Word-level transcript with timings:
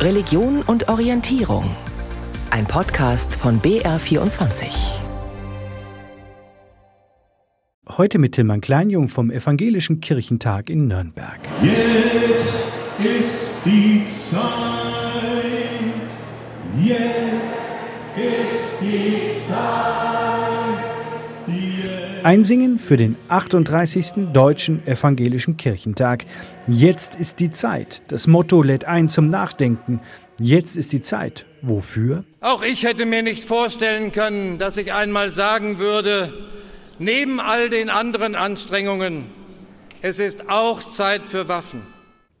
Religion 0.00 0.62
und 0.62 0.88
Orientierung. 0.88 1.62
Ein 2.50 2.64
Podcast 2.64 3.34
von 3.34 3.60
BR24. 3.60 4.64
Heute 7.86 8.18
mit 8.18 8.32
Tilman 8.32 8.62
Kleinjung 8.62 9.08
vom 9.08 9.30
Evangelischen 9.30 10.00
Kirchentag 10.00 10.70
in 10.70 10.88
Nürnberg. 10.88 11.38
Jetzt 11.62 12.72
ist 12.98 13.56
die 13.66 14.06
Zeit, 14.30 14.40
jetzt 16.82 18.16
ist 18.16 18.80
die 18.80 19.26
Zeit. 19.26 19.29
Einsingen 22.24 22.78
für 22.78 22.96
den 22.96 23.16
38. 23.28 24.32
Deutschen 24.32 24.86
Evangelischen 24.86 25.56
Kirchentag. 25.56 26.24
Jetzt 26.68 27.14
ist 27.14 27.40
die 27.40 27.50
Zeit. 27.50 28.02
Das 28.08 28.26
Motto 28.26 28.62
lädt 28.62 28.84
ein 28.84 29.08
zum 29.08 29.30
Nachdenken. 29.30 30.00
Jetzt 30.38 30.76
ist 30.76 30.92
die 30.92 31.00
Zeit. 31.00 31.46
Wofür? 31.62 32.24
Auch 32.40 32.62
ich 32.62 32.84
hätte 32.84 33.06
mir 33.06 33.22
nicht 33.22 33.44
vorstellen 33.44 34.12
können, 34.12 34.58
dass 34.58 34.76
ich 34.76 34.92
einmal 34.92 35.30
sagen 35.30 35.78
würde, 35.78 36.32
neben 36.98 37.40
all 37.40 37.68
den 37.70 37.90
anderen 37.90 38.34
Anstrengungen, 38.34 39.26
es 40.02 40.18
ist 40.18 40.50
auch 40.50 40.82
Zeit 40.82 41.22
für 41.26 41.48
Waffen. 41.48 41.82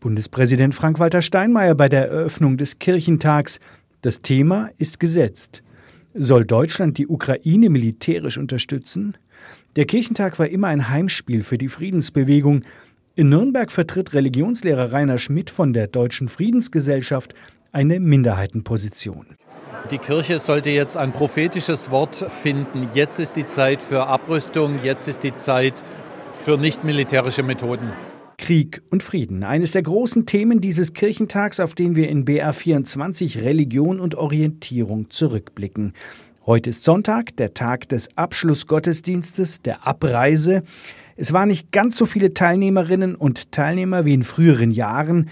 Bundespräsident 0.00 0.74
Frank-Walter 0.74 1.22
Steinmeier 1.22 1.74
bei 1.74 1.88
der 1.88 2.08
Eröffnung 2.08 2.56
des 2.56 2.78
Kirchentags. 2.78 3.60
Das 4.02 4.22
Thema 4.22 4.70
ist 4.78 5.00
gesetzt. 5.00 5.62
Soll 6.14 6.44
Deutschland 6.44 6.98
die 6.98 7.06
Ukraine 7.06 7.70
militärisch 7.70 8.38
unterstützen? 8.38 9.16
Der 9.76 9.84
Kirchentag 9.84 10.40
war 10.40 10.48
immer 10.48 10.66
ein 10.66 10.88
Heimspiel 10.88 11.44
für 11.44 11.56
die 11.56 11.68
Friedensbewegung. 11.68 12.62
In 13.14 13.28
Nürnberg 13.28 13.70
vertritt 13.70 14.14
Religionslehrer 14.14 14.92
Rainer 14.92 15.18
Schmidt 15.18 15.48
von 15.48 15.72
der 15.72 15.86
Deutschen 15.86 16.28
Friedensgesellschaft 16.28 17.34
eine 17.70 18.00
Minderheitenposition. 18.00 19.26
Die 19.92 19.98
Kirche 19.98 20.40
sollte 20.40 20.70
jetzt 20.70 20.96
ein 20.96 21.12
prophetisches 21.12 21.92
Wort 21.92 22.16
finden. 22.16 22.88
Jetzt 22.94 23.20
ist 23.20 23.36
die 23.36 23.46
Zeit 23.46 23.80
für 23.80 24.08
Abrüstung, 24.08 24.80
jetzt 24.82 25.06
ist 25.06 25.22
die 25.22 25.34
Zeit 25.34 25.84
für 26.44 26.58
nicht 26.58 26.82
militärische 26.82 27.44
Methoden. 27.44 27.90
Krieg 28.38 28.82
und 28.90 29.04
Frieden, 29.04 29.44
eines 29.44 29.70
der 29.70 29.82
großen 29.82 30.26
Themen 30.26 30.60
dieses 30.60 30.94
Kirchentags, 30.94 31.60
auf 31.60 31.76
den 31.76 31.94
wir 31.94 32.08
in 32.08 32.24
BR24 32.24 33.44
Religion 33.44 34.00
und 34.00 34.16
Orientierung 34.16 35.10
zurückblicken. 35.10 35.92
Heute 36.50 36.70
ist 36.70 36.82
Sonntag, 36.82 37.36
der 37.36 37.54
Tag 37.54 37.88
des 37.90 38.08
Abschlussgottesdienstes, 38.16 39.62
der 39.62 39.86
Abreise. 39.86 40.64
Es 41.16 41.32
waren 41.32 41.46
nicht 41.46 41.70
ganz 41.70 41.96
so 41.96 42.06
viele 42.06 42.34
Teilnehmerinnen 42.34 43.14
und 43.14 43.52
Teilnehmer 43.52 44.04
wie 44.04 44.14
in 44.14 44.24
früheren 44.24 44.72
Jahren. 44.72 45.30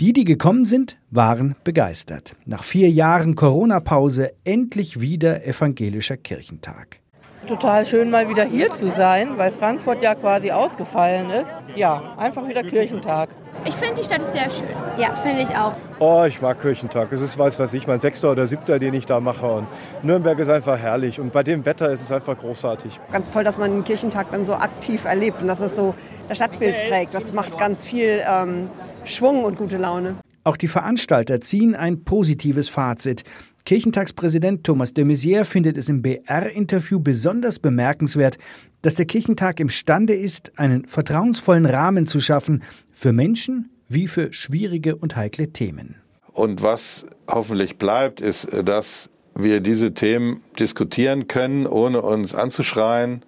Die, 0.00 0.14
die 0.14 0.24
gekommen 0.24 0.64
sind, 0.64 0.96
waren 1.10 1.54
begeistert. 1.64 2.34
Nach 2.46 2.64
vier 2.64 2.88
Jahren 2.88 3.34
Corona-Pause 3.34 4.32
endlich 4.44 5.02
wieder 5.02 5.46
evangelischer 5.46 6.16
Kirchentag. 6.16 6.98
Total 7.46 7.84
schön, 7.84 8.08
mal 8.08 8.30
wieder 8.30 8.46
hier 8.46 8.72
zu 8.72 8.90
sein, 8.90 9.36
weil 9.36 9.50
Frankfurt 9.50 10.02
ja 10.02 10.14
quasi 10.14 10.50
ausgefallen 10.50 11.28
ist. 11.28 11.54
Ja, 11.76 12.14
einfach 12.16 12.48
wieder 12.48 12.62
Kirchentag. 12.62 13.28
Ich 13.66 13.74
finde, 13.76 13.94
die 13.94 14.04
Stadt 14.04 14.20
ist 14.20 14.32
sehr 14.32 14.50
schön. 14.50 14.68
Ja, 14.98 15.14
finde 15.16 15.40
ich 15.40 15.48
auch. 15.56 15.74
Oh, 15.98 16.24
ich 16.26 16.42
mag 16.42 16.60
Kirchentag. 16.60 17.10
Es 17.12 17.22
ist, 17.22 17.38
weiß 17.38 17.58
was 17.58 17.72
ich, 17.72 17.86
mein 17.86 17.98
sechster 17.98 18.30
oder 18.30 18.46
siebter, 18.46 18.78
den 18.78 18.92
ich 18.92 19.06
da 19.06 19.20
mache. 19.20 19.46
Und 19.46 19.66
Nürnberg 20.02 20.38
ist 20.38 20.50
einfach 20.50 20.78
herrlich. 20.78 21.18
Und 21.18 21.32
bei 21.32 21.42
dem 21.42 21.64
Wetter 21.64 21.90
ist 21.90 22.02
es 22.02 22.12
einfach 22.12 22.36
großartig. 22.36 23.00
Ganz 23.10 23.32
toll, 23.32 23.42
dass 23.42 23.56
man 23.56 23.70
den 23.70 23.84
Kirchentag 23.84 24.30
dann 24.30 24.44
so 24.44 24.54
aktiv 24.54 25.06
erlebt 25.06 25.40
und 25.40 25.48
dass 25.48 25.60
es 25.60 25.76
so 25.76 25.94
das 26.28 26.36
Stadtbild 26.36 26.74
prägt. 26.88 27.14
Das 27.14 27.32
macht 27.32 27.58
ganz 27.58 27.86
viel 27.86 28.22
ähm, 28.30 28.68
Schwung 29.04 29.44
und 29.44 29.56
gute 29.56 29.78
Laune. 29.78 30.16
Auch 30.44 30.58
die 30.58 30.68
Veranstalter 30.68 31.40
ziehen 31.40 31.74
ein 31.74 32.04
positives 32.04 32.68
Fazit. 32.68 33.24
Kirchentagspräsident 33.64 34.62
Thomas 34.62 34.92
de 34.92 35.04
Maizière 35.04 35.46
findet 35.46 35.78
es 35.78 35.88
im 35.88 36.02
BR-Interview 36.02 37.00
besonders 37.00 37.58
bemerkenswert, 37.58 38.36
dass 38.82 38.96
der 38.96 39.06
Kirchentag 39.06 39.58
imstande 39.58 40.12
ist, 40.12 40.52
einen 40.58 40.84
vertrauensvollen 40.84 41.64
Rahmen 41.64 42.06
zu 42.06 42.20
schaffen 42.20 42.62
für 42.90 43.14
Menschen 43.14 43.70
wie 43.88 44.06
für 44.06 44.34
schwierige 44.34 44.96
und 44.96 45.16
heikle 45.16 45.48
Themen. 45.48 45.96
Und 46.34 46.62
was 46.62 47.06
hoffentlich 47.26 47.78
bleibt, 47.78 48.20
ist, 48.20 48.48
dass 48.64 49.08
wir 49.34 49.60
diese 49.60 49.94
Themen 49.94 50.40
diskutieren 50.58 51.26
können, 51.26 51.66
ohne 51.66 52.02
uns 52.02 52.34
anzuschreien, 52.34 53.22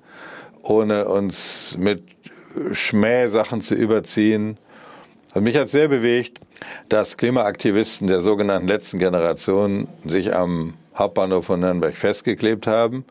ohne 0.61 1.09
uns 1.09 1.79
mit 1.79 2.03
Schmähsachen 2.73 3.63
zu 3.63 3.75
überziehen. 3.75 4.59
Und 5.37 5.45
mich 5.45 5.55
hat 5.59 5.69
sehr 5.69 5.89
bewegt, 5.89 6.41
dass 6.89 7.19
Klimaaktivisten 7.19 8.07
der 8.07 8.23
sogenannten 8.23 8.69
letzten 8.69 8.99
Generation 8.99 9.87
sich 10.03 10.35
am 10.35 10.73
Hauptbahnhof 10.97 11.45
von 11.45 11.61
Nürnberg 11.61 11.95
festgeklebt 11.95 12.67
haben, 12.67 13.05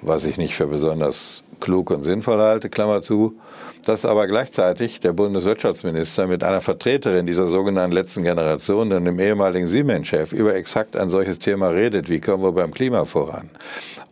was 0.00 0.24
ich 0.24 0.38
nicht 0.38 0.54
für 0.54 0.68
besonders 0.68 1.44
klug 1.60 1.90
und 1.90 2.02
sinnvoll 2.02 2.38
halte, 2.38 2.70
Klammer 2.70 3.02
zu, 3.02 3.38
dass 3.84 4.06
aber 4.06 4.26
gleichzeitig 4.26 5.00
der 5.00 5.12
Bundeswirtschaftsminister 5.12 6.26
mit 6.26 6.42
einer 6.42 6.62
Vertreterin 6.62 7.26
dieser 7.26 7.46
sogenannten 7.46 7.94
letzten 7.94 8.22
Generation 8.22 8.90
und 8.90 9.04
dem 9.04 9.20
ehemaligen 9.20 9.68
Siemens-Chef 9.68 10.32
über 10.32 10.54
exakt 10.54 10.96
ein 10.96 11.10
solches 11.10 11.40
Thema 11.40 11.68
redet, 11.68 12.08
wie 12.08 12.20
kommen 12.20 12.42
wir 12.42 12.52
beim 12.52 12.72
Klima 12.72 13.04
voran. 13.04 13.50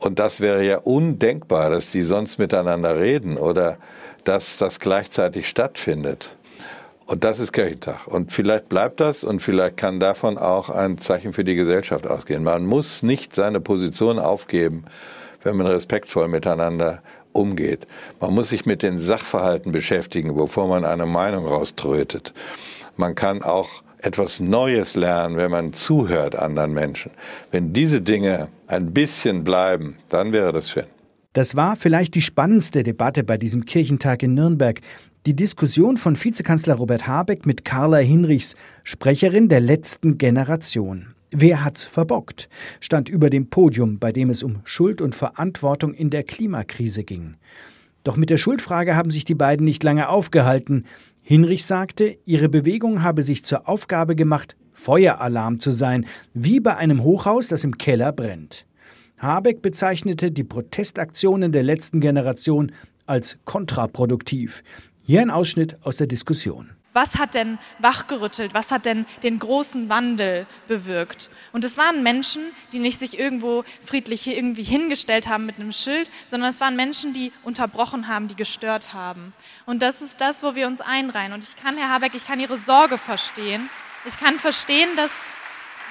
Und 0.01 0.19
das 0.19 0.43
wäre 0.43 0.67
ja 0.67 0.77
undenkbar, 0.81 1.71
dass 1.71 1.91
die 1.91 2.03
sonst 2.03 2.39
miteinander 2.39 2.99
reden 2.99 3.39
oder 3.39 3.79
dass 4.25 4.59
das 4.59 4.81
gleichzeitig 4.81 5.49
stattfindet. 5.49 6.37
Und 7.07 7.23
das 7.23 7.39
ist 7.39 7.53
Kirchentag. 7.53 8.07
Und 8.07 8.33
vielleicht 8.33 8.69
bleibt 8.69 9.01
das 9.01 9.25
und 9.25 9.41
vielleicht 9.41 9.77
kann 9.77 10.01
davon 10.01 10.39
auch 10.39 10.71
ein 10.71 10.99
Zeichen 10.99 11.33
für 11.33 11.45
die 11.45 11.55
Gesellschaft 11.55 12.07
ausgehen. 12.07 12.43
Man 12.43 12.65
muss 12.65 13.03
nicht 13.03 13.35
seine 13.35 13.61
Position 13.61 14.19
aufgeben, 14.19 14.85
wenn 15.43 15.57
man 15.57 15.67
respektvoll 15.67 16.29
miteinander 16.29 17.03
umgeht. 17.33 17.87
Man 18.21 18.33
muss 18.33 18.49
sich 18.49 18.65
mit 18.65 18.83
den 18.83 18.99
Sachverhalten 18.99 19.73
beschäftigen, 19.73 20.35
bevor 20.35 20.67
man 20.69 20.85
eine 20.85 21.05
Meinung 21.05 21.47
rauströtet. 21.47 22.33
Man 22.97 23.15
kann 23.15 23.43
auch 23.43 23.83
etwas 23.99 24.41
Neues 24.41 24.97
lernen, 24.97 25.37
wenn 25.37 25.51
man 25.51 25.73
zuhört 25.73 26.37
anderen 26.37 26.73
Menschen. 26.73 27.11
Wenn 27.51 27.73
diese 27.73 28.01
Dinge 28.01 28.49
ein 28.67 28.93
bisschen 28.93 29.45
bleiben, 29.45 29.97
dann 30.09 30.33
wäre 30.33 30.53
das 30.53 30.71
schön. 30.71 30.85
Das 31.33 31.57
war 31.57 31.77
vielleicht 31.77 32.15
die 32.15 32.23
spannendste 32.23 32.83
Debatte 32.83 33.25
bei 33.25 33.37
diesem 33.37 33.65
Kirchentag 33.65 34.23
in 34.23 34.35
Nürnberg. 34.35 34.81
Die 35.27 35.35
Diskussion 35.35 35.97
von 35.97 36.23
Vizekanzler 36.23 36.75
Robert 36.75 37.07
Habeck 37.07 37.47
mit 37.47 37.65
Carla 37.65 37.97
Hinrichs, 37.97 38.57
Sprecherin 38.83 39.49
der 39.49 39.61
letzten 39.61 40.19
Generation. 40.19 41.15
Wer 41.31 41.65
hat's 41.65 41.83
verbockt? 41.83 42.51
stand 42.79 43.09
über 43.09 43.31
dem 43.31 43.49
Podium, 43.49 43.99
bei 43.99 44.12
dem 44.12 44.29
es 44.29 44.43
um 44.43 44.61
Schuld 44.65 45.01
und 45.01 45.15
Verantwortung 45.15 45.95
in 45.95 46.11
der 46.11 46.25
Klimakrise 46.25 47.05
ging. 47.05 47.37
Doch 48.03 48.19
mit 48.19 48.29
der 48.29 48.37
Schuldfrage 48.37 48.97
haben 48.97 49.11
sich 49.11 49.25
die 49.25 49.35
beiden 49.35 49.65
nicht 49.65 49.83
lange 49.83 50.11
aufgehalten. 50.11 50.85
Hinrich 51.23 51.65
sagte, 51.65 52.19
ihre 52.27 52.51
Bewegung 52.51 53.03
habe 53.03 53.23
sich 53.23 53.47
zur 53.47 53.67
Aufgabe 53.67 54.17
gemacht, 54.17 54.56
Feueralarm 54.75 55.59
zu 55.59 55.71
sein, 55.71 56.05
wie 56.35 56.61
bei 56.61 56.77
einem 56.77 57.03
Hochhaus, 57.03 57.49
das 57.49 57.65
im 57.65 57.79
Keller 57.79 58.12
brennt. 58.12 58.67
Habeck 59.17 59.62
bezeichnete 59.62 60.31
die 60.31 60.45
Protestaktionen 60.45 61.51
der 61.51 61.62
letzten 61.62 62.01
Generation 62.01 62.73
als 63.06 63.39
kontraproduktiv. 63.47 64.62
Hier 65.07 65.21
ein 65.21 65.31
Ausschnitt 65.31 65.77
aus 65.83 65.97
der 65.97 66.07
Diskussion. 66.07 66.71
Was 66.95 67.19
hat 67.19 67.35
denn 67.35 67.59
wachgerüttelt? 67.79 68.55
Was 68.55 68.71
hat 68.71 68.87
denn 68.87 69.05
den 69.23 69.39
großen 69.39 69.91
Wandel 69.91 70.47
bewirkt? 70.67 71.29
Und 71.53 71.63
es 71.63 71.77
waren 71.77 72.03
Menschen, 72.03 72.43
die 72.73 72.79
nicht 72.79 72.99
sich 72.99 73.19
irgendwo 73.19 73.65
friedlich 73.85 74.27
irgendwie 74.27 74.63
hingestellt 74.63 75.29
haben 75.29 75.45
mit 75.45 75.57
einem 75.57 75.73
Schild, 75.73 76.11
sondern 76.25 76.49
es 76.49 76.63
waren 76.63 76.75
Menschen, 76.75 77.13
die 77.13 77.33
unterbrochen 77.43 78.09
haben, 78.09 78.29
die 78.29 78.35
gestört 78.35 78.95
haben. 78.95 79.35
Und 79.67 79.83
das 79.83 80.01
ist 80.01 80.23
das, 80.23 80.43
wo 80.43 80.55
wir 80.55 80.67
uns 80.67 80.81
einreihen. 80.81 81.35
Und 81.35 81.45
ich 81.45 81.57
kann, 81.57 81.77
Herr 81.77 81.91
Habeck, 81.91 82.15
ich 82.15 82.27
kann 82.27 82.41
Ihre 82.41 82.57
Sorge 82.57 82.97
verstehen. 82.97 83.69
Ich 84.07 84.19
kann 84.19 84.39
verstehen, 84.39 84.89
dass 84.97 85.12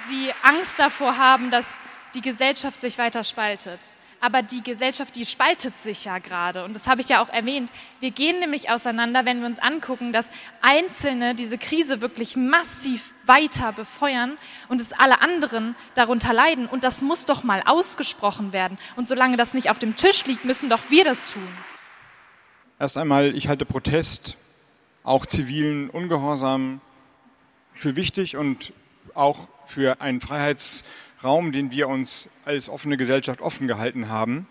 Sie 0.07 0.31
Angst 0.41 0.79
davor 0.79 1.19
haben, 1.19 1.51
dass 1.51 1.79
die 2.15 2.21
Gesellschaft 2.21 2.81
sich 2.81 2.97
weiter 2.97 3.23
spaltet 3.23 3.95
aber 4.23 4.41
die 4.41 4.63
Gesellschaft, 4.63 5.17
die 5.17 5.25
spaltet 5.25 5.77
sich 5.77 6.05
ja 6.05 6.17
gerade. 6.17 6.63
Und 6.63 6.73
das 6.77 6.87
habe 6.87 7.01
ich 7.01 7.09
ja 7.09 7.21
auch 7.21 7.27
erwähnt. 7.27 7.69
Wir 7.99 8.11
gehen 8.11 8.39
nämlich 8.39 8.69
auseinander, 8.69 9.25
wenn 9.25 9.41
wir 9.41 9.47
uns 9.47 9.59
angucken, 9.59 10.13
dass 10.13 10.31
Einzelne 10.61 11.35
diese 11.35 11.57
Krise 11.57 11.99
wirklich 11.99 12.37
massiv 12.37 13.13
weiter 13.25 13.73
befeuern 13.73 14.37
und 14.69 14.79
es 14.79 14.93
alle 14.93 15.19
anderen 15.19 15.75
darunter 15.93 16.31
leiden. 16.31 16.67
Und 16.67 16.85
das 16.85 17.01
muss 17.01 17.25
doch 17.25 17.43
mal 17.43 17.63
ausgesprochen 17.65 18.53
werden. 18.53 18.77
Und 18.95 19.09
solange 19.09 19.35
das 19.35 19.53
nicht 19.53 19.69
auf 19.69 19.77
dem 19.77 19.97
Tisch 19.97 20.25
liegt, 20.25 20.45
müssen 20.45 20.69
doch 20.69 20.89
wir 20.89 21.03
das 21.03 21.25
tun. 21.25 21.47
Erst 22.79 22.97
einmal, 22.97 23.35
ich 23.35 23.49
halte 23.49 23.65
Protest, 23.65 24.37
auch 25.03 25.25
zivilen 25.25 25.89
Ungehorsam, 25.89 26.79
für 27.73 27.97
wichtig 27.97 28.37
und 28.37 28.71
auch 29.15 29.49
für 29.65 29.99
einen 29.99 30.21
Freiheits- 30.21 30.85
Raum, 31.23 31.51
den 31.51 31.71
wir 31.71 31.87
uns 31.87 32.29
als 32.45 32.69
offene 32.69 32.97
Gesellschaft 32.97 33.41
offen 33.41 33.67
gehalten 33.67 34.09
haben. 34.09 34.47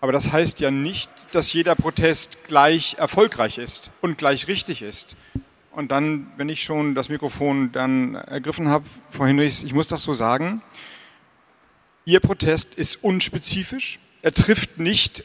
Aber 0.00 0.12
das 0.12 0.32
heißt 0.32 0.60
ja 0.60 0.70
nicht, 0.70 1.10
dass 1.32 1.52
jeder 1.52 1.74
Protest 1.74 2.44
gleich 2.44 2.96
erfolgreich 2.98 3.58
ist 3.58 3.90
und 4.00 4.18
gleich 4.18 4.48
richtig 4.48 4.82
ist. 4.82 5.16
Und 5.72 5.92
dann, 5.92 6.32
wenn 6.36 6.48
ich 6.48 6.62
schon 6.62 6.94
das 6.94 7.08
Mikrofon 7.08 7.70
dann 7.72 8.14
ergriffen 8.14 8.68
habe, 8.68 8.84
Frau 9.10 9.26
Hinrichs, 9.26 9.62
ich 9.62 9.74
muss 9.74 9.88
das 9.88 10.02
so 10.02 10.14
sagen, 10.14 10.62
Ihr 12.06 12.20
Protest 12.20 12.74
ist 12.74 13.04
unspezifisch. 13.04 13.98
Er 14.22 14.32
trifft 14.32 14.78
nicht 14.78 15.22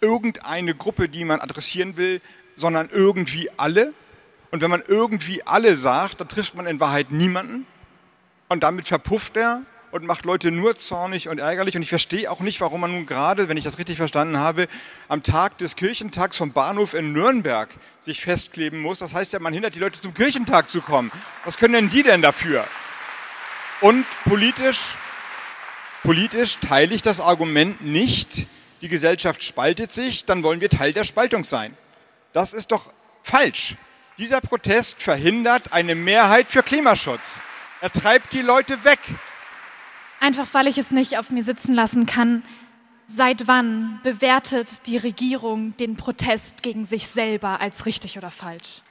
irgendeine 0.00 0.74
Gruppe, 0.74 1.08
die 1.08 1.24
man 1.24 1.40
adressieren 1.40 1.96
will, 1.96 2.20
sondern 2.56 2.88
irgendwie 2.90 3.50
alle. 3.56 3.92
Und 4.50 4.62
wenn 4.62 4.70
man 4.70 4.82
irgendwie 4.86 5.46
alle 5.46 5.76
sagt, 5.76 6.20
dann 6.20 6.28
trifft 6.28 6.56
man 6.56 6.66
in 6.66 6.80
Wahrheit 6.80 7.12
niemanden. 7.12 7.66
Und 8.48 8.62
damit 8.64 8.88
verpufft 8.88 9.36
er 9.36 9.62
und 9.90 10.04
macht 10.04 10.24
Leute 10.24 10.50
nur 10.50 10.76
zornig 10.76 11.28
und 11.28 11.38
ärgerlich. 11.38 11.76
Und 11.76 11.82
ich 11.82 11.88
verstehe 11.88 12.30
auch 12.30 12.40
nicht, 12.40 12.60
warum 12.60 12.80
man 12.80 12.92
nun 12.92 13.06
gerade, 13.06 13.48
wenn 13.48 13.56
ich 13.56 13.64
das 13.64 13.78
richtig 13.78 13.96
verstanden 13.96 14.38
habe, 14.38 14.68
am 15.08 15.22
Tag 15.22 15.58
des 15.58 15.76
Kirchentags 15.76 16.36
vom 16.36 16.52
Bahnhof 16.52 16.94
in 16.94 17.12
Nürnberg 17.12 17.68
sich 18.00 18.20
festkleben 18.20 18.80
muss. 18.80 19.00
Das 19.00 19.14
heißt 19.14 19.32
ja, 19.32 19.38
man 19.40 19.52
hindert 19.52 19.74
die 19.74 19.80
Leute 19.80 20.00
zum 20.00 20.14
Kirchentag 20.14 20.70
zu 20.70 20.80
kommen. 20.80 21.10
Was 21.44 21.58
können 21.58 21.74
denn 21.74 21.88
die 21.88 22.02
denn 22.02 22.22
dafür? 22.22 22.66
Und 23.80 24.06
politisch, 24.24 24.94
politisch 26.02 26.58
teile 26.58 26.94
ich 26.94 27.02
das 27.02 27.20
Argument 27.20 27.80
nicht, 27.80 28.46
die 28.80 28.88
Gesellschaft 28.88 29.44
spaltet 29.44 29.90
sich, 29.90 30.24
dann 30.24 30.42
wollen 30.42 30.60
wir 30.60 30.70
Teil 30.70 30.92
der 30.92 31.04
Spaltung 31.04 31.44
sein. 31.44 31.76
Das 32.32 32.52
ist 32.52 32.72
doch 32.72 32.92
falsch. 33.22 33.76
Dieser 34.18 34.40
Protest 34.40 35.02
verhindert 35.02 35.72
eine 35.72 35.94
Mehrheit 35.94 36.46
für 36.50 36.62
Klimaschutz. 36.62 37.40
Er 37.80 37.90
treibt 37.90 38.32
die 38.32 38.42
Leute 38.42 38.84
weg. 38.84 38.98
Einfach 40.20 40.52
weil 40.52 40.66
ich 40.66 40.76
es 40.76 40.90
nicht 40.90 41.18
auf 41.18 41.30
mir 41.30 41.42
sitzen 41.42 41.74
lassen 41.74 42.04
kann. 42.04 42.42
Seit 43.06 43.48
wann 43.48 43.98
bewertet 44.04 44.86
die 44.86 44.98
Regierung 44.98 45.74
den 45.78 45.96
Protest 45.96 46.62
gegen 46.62 46.84
sich 46.84 47.08
selber 47.08 47.60
als 47.60 47.86
richtig 47.86 48.18
oder 48.18 48.30
falsch? 48.30 48.82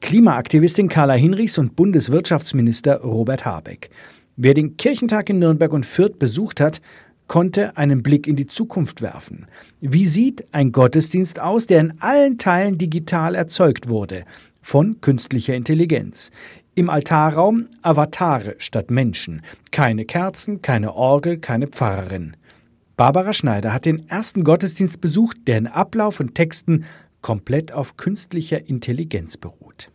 Klimaaktivistin 0.00 0.88
Carla 0.88 1.14
Hinrichs 1.14 1.58
und 1.58 1.76
Bundeswirtschaftsminister 1.76 3.00
Robert 3.00 3.44
Habeck. 3.44 3.90
Wer 4.36 4.54
den 4.54 4.76
Kirchentag 4.76 5.28
in 5.28 5.40
Nürnberg 5.40 5.72
und 5.72 5.84
Fürth 5.84 6.18
besucht 6.18 6.60
hat, 6.60 6.80
konnte 7.26 7.76
einen 7.76 8.02
Blick 8.02 8.26
in 8.26 8.36
die 8.36 8.46
Zukunft 8.46 9.02
werfen. 9.02 9.46
Wie 9.80 10.04
sieht 10.04 10.46
ein 10.52 10.72
Gottesdienst 10.72 11.40
aus, 11.40 11.66
der 11.66 11.80
in 11.80 11.94
allen 12.00 12.38
Teilen 12.38 12.78
digital 12.78 13.34
erzeugt 13.34 13.88
wurde, 13.88 14.24
von 14.60 15.00
künstlicher 15.00 15.54
Intelligenz? 15.54 16.30
Im 16.76 16.90
Altarraum 16.90 17.68
Avatare 17.82 18.56
statt 18.58 18.90
Menschen. 18.90 19.42
Keine 19.70 20.04
Kerzen, 20.04 20.60
keine 20.60 20.94
Orgel, 20.96 21.38
keine 21.38 21.68
Pfarrerin. 21.68 22.36
Barbara 22.96 23.32
Schneider 23.32 23.72
hat 23.72 23.84
den 23.84 24.08
ersten 24.08 24.42
Gottesdienst 24.42 25.00
besucht, 25.00 25.36
der 25.46 25.58
in 25.58 25.68
Ablauf 25.68 26.18
und 26.18 26.34
Texten 26.34 26.84
komplett 27.22 27.70
auf 27.72 27.96
künstlicher 27.96 28.68
Intelligenz 28.68 29.36
beruht. 29.36 29.92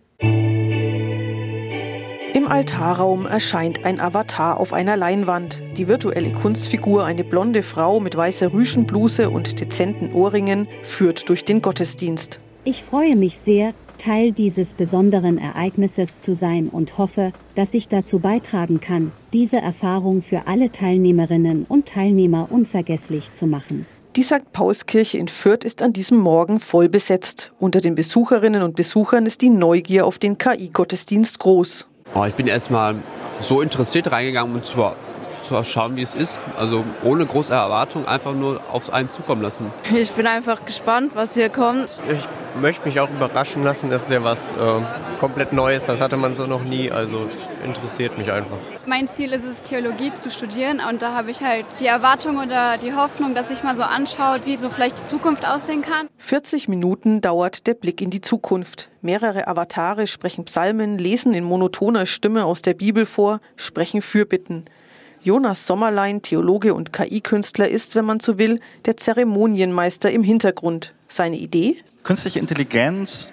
Im 2.33 2.47
Altarraum 2.47 3.25
erscheint 3.25 3.83
ein 3.83 3.99
Avatar 3.99 4.57
auf 4.57 4.71
einer 4.71 4.95
Leinwand. 4.95 5.59
Die 5.75 5.89
virtuelle 5.89 6.31
Kunstfigur, 6.31 7.03
eine 7.03 7.25
blonde 7.25 7.61
Frau 7.61 7.99
mit 7.99 8.15
weißer 8.15 8.53
Rüschenbluse 8.53 9.29
und 9.29 9.59
dezenten 9.59 10.13
Ohrringen, 10.13 10.67
führt 10.83 11.27
durch 11.27 11.43
den 11.43 11.61
Gottesdienst. 11.61 12.39
Ich 12.63 12.83
freue 12.83 13.17
mich 13.17 13.37
sehr, 13.39 13.73
Teil 13.99 14.31
dieses 14.31 14.73
besonderen 14.73 15.37
Ereignisses 15.37 16.17
zu 16.19 16.33
sein 16.33 16.69
und 16.69 16.97
hoffe, 16.97 17.31
dass 17.53 17.75
ich 17.75 17.87
dazu 17.87 18.17
beitragen 18.17 18.81
kann, 18.81 19.11
diese 19.31 19.57
Erfahrung 19.57 20.23
für 20.23 20.47
alle 20.47 20.71
Teilnehmerinnen 20.71 21.67
und 21.69 21.87
Teilnehmer 21.87 22.47
unvergesslich 22.49 23.33
zu 23.33 23.45
machen. 23.45 23.85
Die 24.15 24.23
St. 24.23 24.51
Paulskirche 24.51 25.19
in 25.19 25.27
Fürth 25.27 25.63
ist 25.63 25.83
an 25.83 25.93
diesem 25.93 26.17
Morgen 26.17 26.59
voll 26.59 26.89
besetzt. 26.89 27.51
Unter 27.59 27.79
den 27.79 27.93
Besucherinnen 27.93 28.63
und 28.63 28.75
Besuchern 28.75 29.27
ist 29.27 29.41
die 29.41 29.49
Neugier 29.49 30.07
auf 30.07 30.17
den 30.17 30.39
KI-Gottesdienst 30.39 31.37
groß. 31.37 31.87
Oh, 32.15 32.25
ich 32.25 32.33
bin 32.33 32.47
erstmal 32.47 32.95
so 33.39 33.61
interessiert 33.61 34.11
reingegangen, 34.11 34.55
um 34.55 34.63
zu, 34.63 34.77
zu 35.49 35.63
schauen, 35.63 35.95
wie 35.95 36.01
es 36.01 36.15
ist. 36.15 36.39
Also 36.57 36.83
ohne 37.03 37.25
große 37.25 37.53
Erwartung, 37.53 38.07
einfach 38.07 38.33
nur 38.33 38.61
auf 38.71 38.93
einen 38.93 39.09
zukommen 39.09 39.41
lassen. 39.41 39.71
Ich 39.95 40.11
bin 40.11 40.27
einfach 40.27 40.65
gespannt, 40.65 41.15
was 41.15 41.33
hier 41.33 41.49
kommt. 41.49 41.99
Ich 42.11 42.61
möchte 42.61 42.87
mich 42.87 42.99
auch 42.99 43.09
überraschen 43.09 43.63
lassen. 43.63 43.89
Das 43.89 44.03
ist 44.03 44.11
ja 44.11 44.23
was 44.23 44.53
äh, 44.53 44.57
komplett 45.19 45.53
Neues. 45.53 45.85
Das 45.85 46.01
hatte 46.01 46.17
man 46.17 46.35
so 46.35 46.45
noch 46.45 46.63
nie. 46.63 46.91
Also 46.91 47.25
es 47.25 47.65
interessiert 47.65 48.17
mich 48.17 48.31
einfach. 48.31 48.57
Mein 48.85 49.07
Ziel 49.07 49.33
ist 49.33 49.45
es, 49.45 49.61
Theologie 49.61 50.13
zu 50.13 50.29
studieren. 50.29 50.81
Und 50.87 51.01
da 51.01 51.13
habe 51.13 51.31
ich 51.31 51.41
halt 51.41 51.65
die 51.79 51.87
Erwartung 51.87 52.37
oder 52.37 52.77
die 52.77 52.93
Hoffnung, 52.93 53.33
dass 53.35 53.49
ich 53.51 53.63
mal 53.63 53.75
so 53.75 53.83
anschaue, 53.83 54.41
wie 54.45 54.57
so 54.57 54.69
vielleicht 54.69 54.99
die 55.01 55.05
Zukunft 55.05 55.47
aussehen 55.47 55.81
kann. 55.81 56.07
40 56.17 56.67
Minuten 56.67 57.21
dauert 57.21 57.67
der 57.67 57.73
Blick 57.73 58.01
in 58.01 58.09
die 58.09 58.21
Zukunft. 58.21 58.89
Mehrere 59.01 59.47
Avatare 59.47 60.07
sprechen 60.07 60.45
Psalmen, 60.45 60.97
lesen 60.97 61.33
in 61.33 61.43
monotoner 61.43 62.05
Stimme 62.05 62.45
aus 62.45 62.61
der 62.61 62.73
Bibel 62.73 63.05
vor, 63.05 63.39
sprechen 63.55 64.01
Fürbitten. 64.01 64.65
Jonas 65.21 65.67
Sommerlein, 65.67 66.21
Theologe 66.21 66.73
und 66.73 66.93
KI-Künstler, 66.93 67.67
ist, 67.67 67.95
wenn 67.95 68.05
man 68.05 68.21
so 68.21 68.37
will, 68.37 68.61
der 68.85 68.95
Zeremonienmeister 68.95 70.09
im 70.11 70.23
Hintergrund. 70.23 70.93
Seine 71.09 71.37
Idee? 71.37 71.83
Künstliche 72.03 72.39
Intelligenz 72.39 73.31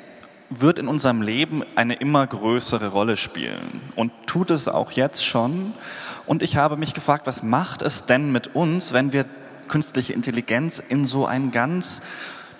wird 0.50 0.78
in 0.78 0.88
unserem 0.88 1.22
Leben 1.22 1.62
eine 1.76 1.94
immer 1.94 2.26
größere 2.26 2.88
Rolle 2.88 3.16
spielen 3.16 3.80
und 3.94 4.12
tut 4.26 4.50
es 4.50 4.66
auch 4.66 4.90
jetzt 4.92 5.24
schon. 5.24 5.74
Und 6.26 6.42
ich 6.42 6.56
habe 6.56 6.76
mich 6.76 6.92
gefragt, 6.92 7.26
was 7.26 7.42
macht 7.42 7.82
es 7.82 8.06
denn 8.06 8.32
mit 8.32 8.54
uns, 8.54 8.92
wenn 8.92 9.12
wir 9.12 9.24
künstliche 9.68 10.12
Intelligenz 10.12 10.82
in 10.88 11.04
so 11.04 11.26
einen 11.26 11.52
ganz 11.52 12.02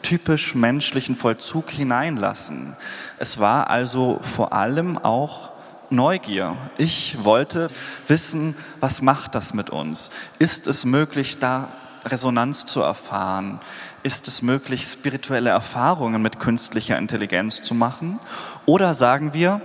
typisch 0.02 0.54
menschlichen 0.54 1.16
Vollzug 1.16 1.70
hineinlassen? 1.70 2.76
Es 3.18 3.38
war 3.40 3.70
also 3.70 4.20
vor 4.22 4.52
allem 4.52 4.98
auch 4.98 5.55
Neugier. 5.90 6.56
Ich 6.78 7.24
wollte 7.24 7.68
wissen, 8.08 8.56
was 8.80 9.02
macht 9.02 9.34
das 9.34 9.54
mit 9.54 9.70
uns? 9.70 10.10
Ist 10.38 10.66
es 10.66 10.84
möglich, 10.84 11.38
da 11.38 11.68
Resonanz 12.04 12.64
zu 12.64 12.80
erfahren? 12.80 13.60
Ist 14.02 14.28
es 14.28 14.42
möglich, 14.42 14.84
spirituelle 14.84 15.50
Erfahrungen 15.50 16.22
mit 16.22 16.38
künstlicher 16.38 16.98
Intelligenz 16.98 17.62
zu 17.62 17.74
machen? 17.74 18.20
Oder 18.64 18.94
sagen 18.94 19.34
wir, 19.34 19.60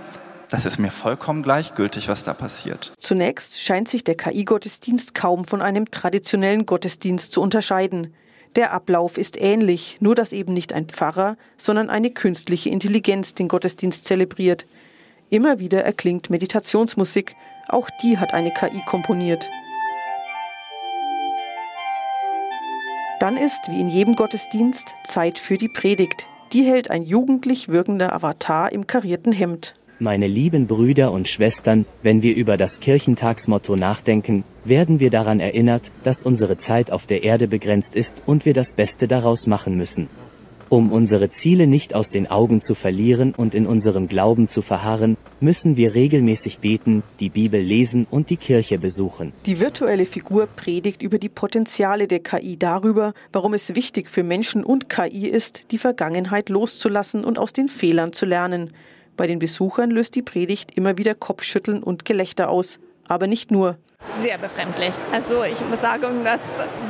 das 0.48 0.66
ist 0.66 0.78
mir 0.78 0.90
vollkommen 0.90 1.42
gleichgültig, 1.42 2.08
was 2.08 2.24
da 2.24 2.34
passiert. 2.34 2.92
Zunächst 2.98 3.62
scheint 3.62 3.88
sich 3.88 4.04
der 4.04 4.16
KI-Gottesdienst 4.16 5.14
kaum 5.14 5.44
von 5.44 5.62
einem 5.62 5.90
traditionellen 5.90 6.66
Gottesdienst 6.66 7.32
zu 7.32 7.40
unterscheiden. 7.40 8.12
Der 8.54 8.72
Ablauf 8.74 9.16
ist 9.16 9.40
ähnlich, 9.40 9.96
nur 10.00 10.14
dass 10.14 10.34
eben 10.34 10.52
nicht 10.52 10.74
ein 10.74 10.88
Pfarrer, 10.88 11.38
sondern 11.56 11.88
eine 11.88 12.10
künstliche 12.10 12.68
Intelligenz 12.68 13.32
den 13.32 13.48
Gottesdienst 13.48 14.04
zelebriert. 14.04 14.66
Immer 15.32 15.58
wieder 15.58 15.82
erklingt 15.82 16.28
Meditationsmusik, 16.28 17.36
auch 17.66 17.88
die 18.02 18.18
hat 18.18 18.34
eine 18.34 18.50
KI 18.50 18.82
komponiert. 18.84 19.48
Dann 23.18 23.38
ist, 23.38 23.62
wie 23.70 23.80
in 23.80 23.88
jedem 23.88 24.14
Gottesdienst, 24.14 24.94
Zeit 25.04 25.38
für 25.38 25.56
die 25.56 25.70
Predigt. 25.70 26.26
Die 26.52 26.64
hält 26.64 26.90
ein 26.90 27.02
jugendlich 27.02 27.68
wirkender 27.68 28.12
Avatar 28.12 28.72
im 28.72 28.86
karierten 28.86 29.32
Hemd. 29.32 29.72
Meine 29.98 30.26
lieben 30.26 30.66
Brüder 30.66 31.12
und 31.12 31.28
Schwestern, 31.28 31.86
wenn 32.02 32.20
wir 32.20 32.36
über 32.36 32.58
das 32.58 32.80
Kirchentagsmotto 32.80 33.74
nachdenken, 33.74 34.44
werden 34.64 35.00
wir 35.00 35.08
daran 35.08 35.40
erinnert, 35.40 35.92
dass 36.02 36.22
unsere 36.22 36.58
Zeit 36.58 36.90
auf 36.90 37.06
der 37.06 37.24
Erde 37.24 37.48
begrenzt 37.48 37.96
ist 37.96 38.22
und 38.26 38.44
wir 38.44 38.52
das 38.52 38.74
Beste 38.74 39.08
daraus 39.08 39.46
machen 39.46 39.78
müssen. 39.78 40.10
Um 40.72 40.90
unsere 40.90 41.28
Ziele 41.28 41.66
nicht 41.66 41.94
aus 41.94 42.08
den 42.08 42.30
Augen 42.30 42.62
zu 42.62 42.74
verlieren 42.74 43.34
und 43.36 43.54
in 43.54 43.66
unserem 43.66 44.08
Glauben 44.08 44.48
zu 44.48 44.62
verharren, 44.62 45.18
müssen 45.38 45.76
wir 45.76 45.94
regelmäßig 45.94 46.60
beten, 46.60 47.02
die 47.20 47.28
Bibel 47.28 47.60
lesen 47.60 48.06
und 48.10 48.30
die 48.30 48.38
Kirche 48.38 48.78
besuchen. 48.78 49.34
Die 49.44 49.60
virtuelle 49.60 50.06
Figur 50.06 50.46
predigt 50.46 51.02
über 51.02 51.18
die 51.18 51.28
Potenziale 51.28 52.08
der 52.08 52.20
KI 52.20 52.56
darüber, 52.58 53.12
warum 53.34 53.52
es 53.52 53.74
wichtig 53.74 54.08
für 54.08 54.22
Menschen 54.22 54.64
und 54.64 54.88
KI 54.88 55.28
ist, 55.28 55.72
die 55.72 55.78
Vergangenheit 55.78 56.48
loszulassen 56.48 57.22
und 57.22 57.38
aus 57.38 57.52
den 57.52 57.68
Fehlern 57.68 58.14
zu 58.14 58.24
lernen. 58.24 58.72
Bei 59.18 59.26
den 59.26 59.40
Besuchern 59.40 59.90
löst 59.90 60.14
die 60.14 60.22
Predigt 60.22 60.74
immer 60.74 60.96
wieder 60.96 61.14
Kopfschütteln 61.14 61.82
und 61.82 62.06
Gelächter 62.06 62.48
aus. 62.48 62.80
Aber 63.06 63.26
nicht 63.26 63.50
nur. 63.50 63.76
Sehr 64.22 64.38
befremdlich. 64.38 64.94
Also 65.12 65.44
ich 65.44 65.60
muss 65.68 65.82
sagen, 65.82 66.24
das 66.24 66.40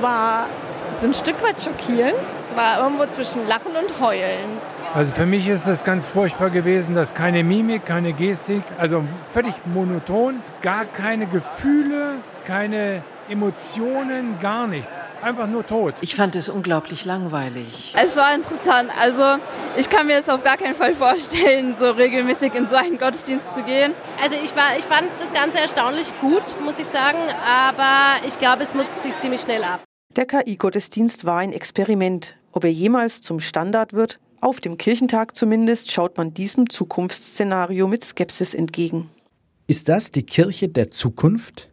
war 0.00 0.46
so 0.94 1.06
ein 1.06 1.14
Stück 1.14 1.42
weit 1.42 1.60
schockierend. 1.60 2.18
Es 2.40 2.56
war 2.56 2.82
irgendwo 2.82 3.06
zwischen 3.06 3.46
Lachen 3.46 3.72
und 3.76 4.00
Heulen. 4.00 4.58
Also 4.94 5.14
für 5.14 5.26
mich 5.26 5.48
ist 5.48 5.66
es 5.66 5.84
ganz 5.84 6.04
furchtbar 6.04 6.50
gewesen, 6.50 6.94
dass 6.94 7.14
keine 7.14 7.44
Mimik, 7.44 7.86
keine 7.86 8.12
Gestik, 8.12 8.62
also 8.78 9.04
völlig 9.32 9.54
monoton, 9.72 10.42
gar 10.60 10.84
keine 10.84 11.26
Gefühle, 11.26 12.16
keine 12.44 13.02
Emotionen, 13.28 14.38
gar 14.40 14.66
nichts. 14.66 15.10
Einfach 15.22 15.46
nur 15.46 15.66
tot. 15.66 15.94
Ich 16.02 16.14
fand 16.14 16.36
es 16.36 16.48
unglaublich 16.48 17.04
langweilig. 17.04 17.94
Es 17.96 18.16
war 18.16 18.34
interessant. 18.34 18.90
Also 19.00 19.38
ich 19.76 19.88
kann 19.88 20.06
mir 20.06 20.18
es 20.18 20.28
auf 20.28 20.44
gar 20.44 20.58
keinen 20.58 20.74
Fall 20.74 20.94
vorstellen, 20.94 21.76
so 21.78 21.90
regelmäßig 21.92 22.54
in 22.54 22.68
so 22.68 22.76
einen 22.76 22.98
Gottesdienst 22.98 23.54
zu 23.54 23.62
gehen. 23.62 23.94
Also 24.22 24.36
ich, 24.42 24.54
war, 24.54 24.76
ich 24.76 24.84
fand 24.84 25.08
das 25.18 25.32
Ganze 25.32 25.60
erstaunlich 25.60 26.12
gut, 26.20 26.42
muss 26.62 26.78
ich 26.78 26.86
sagen. 26.86 27.18
Aber 27.48 28.26
ich 28.26 28.38
glaube, 28.38 28.64
es 28.64 28.74
nutzt 28.74 29.02
sich 29.02 29.16
ziemlich 29.16 29.40
schnell 29.40 29.64
ab. 29.64 29.80
Der 30.16 30.26
KI-Gottesdienst 30.26 31.24
war 31.24 31.38
ein 31.38 31.54
Experiment. 31.54 32.36
Ob 32.52 32.64
er 32.64 32.72
jemals 32.72 33.22
zum 33.22 33.40
Standard 33.40 33.94
wird, 33.94 34.18
Auf 34.42 34.60
dem 34.60 34.76
Kirchentag 34.76 35.36
zumindest 35.36 35.92
schaut 35.92 36.16
man 36.16 36.34
diesem 36.34 36.68
Zukunftsszenario 36.68 37.86
mit 37.86 38.02
Skepsis 38.02 38.54
entgegen. 38.54 39.08
Ist 39.68 39.88
das 39.88 40.10
die 40.10 40.24
Kirche 40.24 40.68
der 40.68 40.90
Zukunft? 40.90 41.70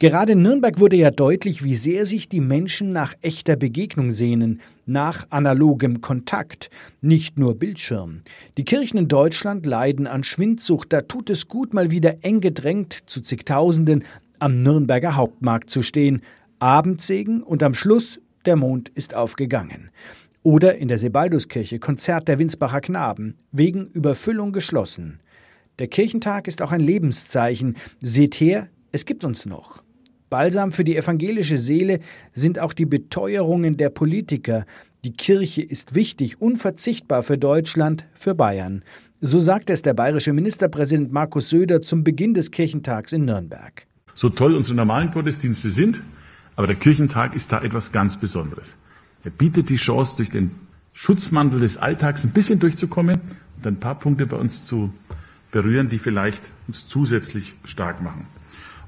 Gerade 0.00 0.32
in 0.32 0.42
Nürnberg 0.42 0.78
wurde 0.80 0.96
ja 0.96 1.10
deutlich, 1.10 1.64
wie 1.64 1.76
sehr 1.76 2.04
sich 2.04 2.28
die 2.28 2.42
Menschen 2.42 2.92
nach 2.92 3.14
echter 3.22 3.56
Begegnung 3.56 4.12
sehnen, 4.12 4.60
nach 4.84 5.26
analogem 5.30 6.02
Kontakt, 6.02 6.68
nicht 7.00 7.38
nur 7.38 7.54
Bildschirm. 7.54 8.20
Die 8.58 8.64
Kirchen 8.64 8.98
in 8.98 9.08
Deutschland 9.08 9.64
leiden 9.64 10.06
an 10.06 10.22
Schwindsucht, 10.22 10.92
da 10.92 11.00
tut 11.00 11.30
es 11.30 11.48
gut, 11.48 11.72
mal 11.72 11.90
wieder 11.90 12.22
eng 12.22 12.42
gedrängt 12.42 12.98
zu 13.06 13.22
zigtausenden 13.22 14.04
am 14.40 14.62
Nürnberger 14.62 15.16
Hauptmarkt 15.16 15.70
zu 15.70 15.82
stehen, 15.82 16.22
Abendsegen 16.60 17.42
und 17.42 17.62
am 17.62 17.74
Schluss 17.74 18.20
der 18.44 18.56
Mond 18.56 18.90
ist 18.90 19.14
aufgegangen. 19.14 19.90
Oder 20.42 20.78
in 20.78 20.88
der 20.88 20.98
Sebalduskirche 20.98 21.78
Konzert 21.78 22.28
der 22.28 22.38
Winsbacher 22.38 22.80
Knaben, 22.80 23.36
wegen 23.52 23.88
Überfüllung 23.88 24.52
geschlossen. 24.52 25.20
Der 25.78 25.88
Kirchentag 25.88 26.46
ist 26.46 26.62
auch 26.62 26.72
ein 26.72 26.80
Lebenszeichen. 26.80 27.76
Seht 28.00 28.34
her, 28.34 28.68
es 28.92 29.04
gibt 29.04 29.24
uns 29.24 29.46
noch. 29.46 29.82
Balsam 30.28 30.72
für 30.72 30.84
die 30.84 30.96
evangelische 30.96 31.58
Seele 31.58 31.98
sind 32.32 32.58
auch 32.58 32.72
die 32.72 32.86
Beteuerungen 32.86 33.76
der 33.76 33.90
Politiker. 33.90 34.64
Die 35.04 35.12
Kirche 35.12 35.62
ist 35.62 35.94
wichtig, 35.94 36.40
unverzichtbar 36.40 37.22
für 37.22 37.38
Deutschland, 37.38 38.04
für 38.14 38.34
Bayern. 38.34 38.84
So 39.20 39.40
sagte 39.40 39.72
es 39.72 39.82
der 39.82 39.94
bayerische 39.94 40.32
Ministerpräsident 40.32 41.12
Markus 41.12 41.50
Söder 41.50 41.82
zum 41.82 42.04
Beginn 42.04 42.34
des 42.34 42.50
Kirchentags 42.50 43.12
in 43.12 43.24
Nürnberg. 43.24 43.86
So 44.14 44.28
toll 44.28 44.54
unsere 44.54 44.76
normalen 44.76 45.10
Gottesdienste 45.10 45.70
sind, 45.70 46.02
aber 46.60 46.66
der 46.66 46.76
Kirchentag 46.76 47.34
ist 47.34 47.52
da 47.52 47.62
etwas 47.62 47.90
ganz 47.90 48.18
Besonderes. 48.18 48.76
Er 49.24 49.30
bietet 49.30 49.70
die 49.70 49.76
Chance, 49.76 50.18
durch 50.18 50.28
den 50.28 50.50
Schutzmantel 50.92 51.60
des 51.60 51.78
Alltags 51.78 52.22
ein 52.22 52.32
bisschen 52.32 52.58
durchzukommen 52.58 53.18
und 53.56 53.66
ein 53.66 53.80
paar 53.80 53.94
Punkte 53.94 54.26
bei 54.26 54.36
uns 54.36 54.62
zu 54.62 54.92
berühren, 55.52 55.88
die 55.88 55.98
vielleicht 55.98 56.52
uns 56.68 56.86
zusätzlich 56.86 57.54
stark 57.64 58.02
machen. 58.02 58.26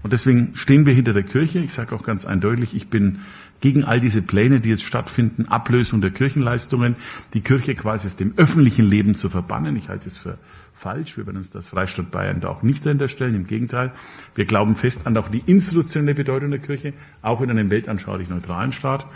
Und 0.02 0.12
deswegen 0.12 0.54
stehen 0.54 0.84
wir 0.84 0.92
hinter 0.92 1.14
der 1.14 1.22
Kirche. 1.22 1.60
Ich 1.60 1.72
sage 1.72 1.96
auch 1.96 2.02
ganz 2.02 2.26
eindeutig, 2.26 2.76
ich 2.76 2.88
bin 2.88 3.20
gegen 3.62 3.84
all 3.84 4.00
diese 4.00 4.20
Pläne, 4.20 4.60
die 4.60 4.68
jetzt 4.68 4.82
stattfinden, 4.82 5.46
Ablösung 5.48 6.02
der 6.02 6.10
Kirchenleistungen, 6.10 6.96
die 7.32 7.40
Kirche 7.40 7.74
quasi 7.74 8.08
aus 8.08 8.16
dem 8.16 8.34
öffentlichen 8.36 8.84
Leben 8.84 9.14
zu 9.14 9.30
verbannen. 9.30 9.76
Ich 9.76 9.88
halte 9.88 10.08
es 10.08 10.18
für 10.18 10.36
falsch. 10.74 11.16
Wir 11.16 11.26
werden 11.26 11.38
uns 11.38 11.50
das 11.50 11.68
Freistaat 11.68 12.10
Bayern 12.10 12.40
da 12.40 12.48
auch 12.48 12.62
nicht 12.62 12.84
dahinter 12.84 13.08
stellen. 13.08 13.34
Im 13.34 13.46
Gegenteil, 13.46 13.92
wir 14.34 14.44
glauben 14.44 14.74
fest 14.74 15.06
an 15.06 15.16
auch 15.16 15.28
die 15.28 15.42
institutionelle 15.46 16.14
Bedeutung 16.14 16.50
der 16.50 16.58
Kirche, 16.58 16.92
auch 17.22 17.40
in 17.40 17.50
einem 17.50 17.70
weltanschaulich 17.70 18.28
neutralen 18.28 18.72
Staat. 18.72 19.06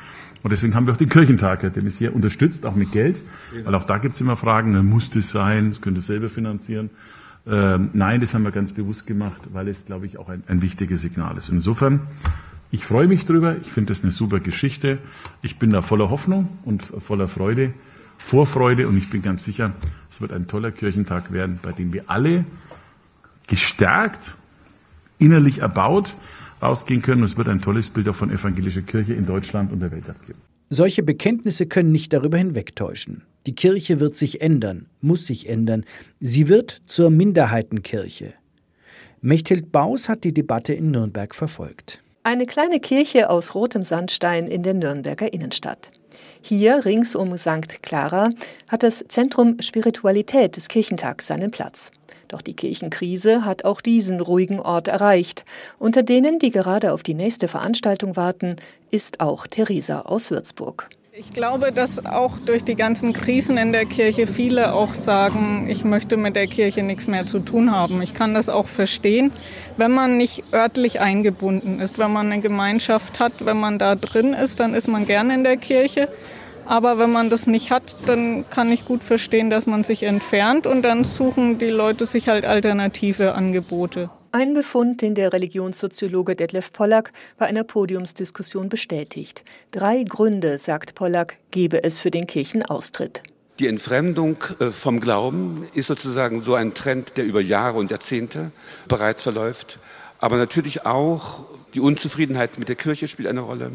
Und 0.43 0.51
deswegen 0.51 0.77
haben 0.77 0.87
wir 0.87 0.93
auch 0.93 0.99
den 0.99 1.09
Kirchentag, 1.09 1.73
der 1.73 1.83
mich 1.83 1.99
hier 1.99 2.15
unterstützt, 2.15 2.65
auch 2.67 2.77
mit 2.77 2.93
Geld, 2.93 3.21
weil 3.65 3.75
auch 3.75 3.83
da 3.83 3.99
gibt 3.99 4.15
es 4.15 4.21
immer 4.21 4.37
Fragen, 4.37 4.77
muss 4.87 5.11
das 5.11 5.31
sein, 5.31 5.71
das 5.71 5.81
könnt 5.81 5.97
ihr 5.97 6.03
selber 6.03 6.31
finanzieren. 6.31 6.91
Ähm, 7.49 7.91
nein, 7.93 8.21
das 8.21 8.35
haben 8.35 8.43
wir 8.43 8.51
ganz 8.51 8.73
bewusst 8.73 9.07
gemacht, 9.07 9.41
weil 9.53 9.69
es, 9.69 9.85
glaube 9.87 10.07
ich, 10.07 10.19
auch 10.19 10.29
ein, 10.29 10.43
ein 10.49 10.63
wichtiges 10.63 11.01
Signal 11.03 11.37
ist. 11.37 11.49
Insofern, 11.49 12.01
ich 12.71 12.85
freue 12.85 13.09
mich 13.09 13.27
drüber. 13.27 13.57
Ich 13.61 13.71
finde 13.71 13.93
das 13.93 14.03
eine 14.03 14.11
super 14.11 14.41
Geschichte. 14.41 14.99
Ich 15.43 15.59
bin 15.59 15.71
da 15.71 15.83
voller 15.83 16.11
Hoffnung 16.11 16.49
und 16.65 16.83
voller 16.83 17.29
Freude, 17.29 17.73
Vorfreude 18.19 18.89
und 18.89 18.97
ich 18.97 19.11
bin 19.11 19.23
ganz 19.23 19.45
sicher, 19.45 19.73
es 20.11 20.21
wird 20.21 20.33
ein 20.33 20.47
toller 20.49 20.73
Kirchentag 20.73 21.33
werden, 21.33 21.59
bei 21.63 21.73
dem 21.73 21.93
wir 21.93 22.05
alle 22.11 22.45
gestärkt, 23.47 24.37
innerlich 25.19 25.59
erbaut 25.61 26.15
rausgehen 26.61 27.03
können. 27.03 27.23
Es 27.23 27.37
wird 27.37 27.49
ein 27.49 27.61
tolles 27.61 27.91
Bild 27.91 28.09
auch 28.09 28.15
von 28.15 28.31
evangelischer 28.31 28.83
Kirche 28.83 29.15
in 29.15 29.27
Deutschland 29.27 29.73
und 29.73 29.81
der 29.81 29.93
Welt 29.93 30.09
abgeben. 30.09 30.41
Solche 30.69 31.03
Bekenntnisse 31.03 31.67
können 31.67 31.93
nicht 31.93 32.13
darüber 32.13 32.39
hinwegtäuschen. 32.39 33.23
Die 33.47 33.55
Kirche 33.55 34.01
wird 34.01 34.17
sich 34.17 34.41
ändern, 34.41 34.87
muss 35.01 35.27
sich 35.27 35.49
ändern. 35.49 35.85
Sie 36.19 36.49
wird 36.49 36.83
zur 36.87 37.11
Minderheitenkirche. 37.11 38.35
Mechthild 39.21 39.71
Baus 39.71 40.09
hat 40.09 40.25
die 40.25 40.35
Debatte 40.35 40.73
in 40.73 40.91
Nürnberg 40.91 41.35
verfolgt. 41.35 42.03
Eine 42.27 42.47
kleine 42.47 42.81
Kirche 42.81 43.31
aus 43.31 43.55
rotem 43.55 43.85
Sandstein 43.85 44.49
in 44.49 44.65
der 44.65 44.75
Nürnberger 44.75 45.33
Innenstadt. 45.33 45.91
Hier 46.43 46.85
rings 46.85 47.15
um 47.15 47.39
St. 47.39 47.85
Clara 47.85 48.31
hat 48.69 48.83
das 48.83 49.05
Zentrum 49.07 49.59
Spiritualität 49.61 50.57
des 50.57 50.67
Kirchentags 50.67 51.29
seinen 51.29 51.53
Platz. 51.53 51.93
Doch 52.27 52.43
die 52.43 52.57
Kirchenkrise 52.57 53.45
hat 53.45 53.65
auch 53.65 53.81
diesen 53.81 54.21
ruhigen 54.21 54.59
Ort 54.59 54.89
erreicht. 54.89 55.45
Unter 55.79 56.03
denen, 56.03 56.41
die 56.41 56.49
gerade 56.49 56.93
auf 56.95 57.05
die 57.05 57.15
nächste 57.15 57.47
Veranstaltung 57.47 58.17
warten, 58.17 58.57
ist 58.91 59.21
auch 59.21 59.47
Theresa 59.47 60.01
aus 60.01 60.33
Würzburg. 60.33 60.89
Ich 61.19 61.31
glaube, 61.31 61.73
dass 61.73 62.05
auch 62.05 62.37
durch 62.45 62.63
die 62.63 62.75
ganzen 62.75 63.15
Krisen 63.15 63.57
in 63.57 63.73
der 63.73 63.87
Kirche 63.87 64.27
viele 64.27 64.75
auch 64.75 64.93
sagen, 64.93 65.67
ich 65.67 65.83
möchte 65.83 66.19
mit 66.19 66.37
der 66.37 66.47
Kirche 66.47 66.83
nichts 66.83 67.09
mehr 67.09 67.25
zu 67.25 67.39
tun 67.39 67.75
haben. 67.75 68.03
Ich 68.03 68.13
kann 68.13 68.35
das 68.35 68.51
auch 68.51 68.69
verstehen, 68.69 69.33
wenn 69.79 69.93
man 69.93 70.19
nicht 70.19 70.45
örtlich 70.53 71.01
eingebunden 71.01 71.81
ist, 71.81 71.99
wenn 71.99 72.13
man 72.13 72.31
eine 72.31 72.43
Gemeinschaft 72.43 73.19
hat, 73.19 73.47
wenn 73.47 73.57
man 73.57 73.79
da 73.79 73.95
drin 73.95 74.35
ist, 74.35 74.61
dann 74.61 74.75
ist 74.75 74.89
man 74.89 75.07
gerne 75.07 75.33
in 75.33 75.43
der 75.43 75.57
Kirche. 75.57 76.11
Aber 76.67 76.99
wenn 76.99 77.13
man 77.13 77.31
das 77.31 77.47
nicht 77.47 77.71
hat, 77.71 77.97
dann 78.05 78.45
kann 78.51 78.71
ich 78.71 78.85
gut 78.85 79.03
verstehen, 79.03 79.49
dass 79.49 79.67
man 79.67 79.85
sich 79.85 80.03
entfernt 80.03 80.67
und 80.67 80.83
dann 80.83 81.05
suchen 81.05 81.57
die 81.57 81.71
Leute 81.71 82.05
sich 82.05 82.29
halt 82.29 82.45
alternative 82.45 83.35
Angebote. 83.35 84.11
Ein 84.39 84.53
Befund, 84.53 85.01
den 85.01 85.15
der 85.15 85.33
Religionssoziologe 85.33 86.37
Detlef 86.37 86.71
Pollack 86.71 87.11
bei 87.39 87.47
einer 87.47 87.65
Podiumsdiskussion 87.65 88.69
bestätigt. 88.69 89.45
Drei 89.71 90.03
Gründe, 90.03 90.59
sagt 90.59 90.95
Pollack, 90.95 91.39
gebe 91.51 91.83
es 91.83 91.97
für 91.97 92.11
den 92.11 92.27
Kirchenaustritt. 92.27 93.23
Die 93.61 93.67
Entfremdung 93.67 94.37
äh, 94.61 94.73
vom 94.73 95.01
Glauben 95.01 95.67
ist 95.73 95.87
sozusagen 95.87 96.43
so 96.43 96.55
ein 96.55 96.75
Trend, 96.75 97.17
der 97.17 97.25
über 97.25 97.41
Jahre 97.41 97.79
und 97.79 97.91
Jahrzehnte 97.91 98.53
bereits 98.89 99.23
verläuft. 99.23 99.79
Aber 100.19 100.37
natürlich 100.37 100.85
auch 100.85 101.47
die 101.73 101.81
Unzufriedenheit 101.81 102.59
mit 102.59 102.69
der 102.69 102.77
Kirche 102.77 103.09
spielt 103.09 103.29
eine 103.29 103.41
Rolle. 103.41 103.71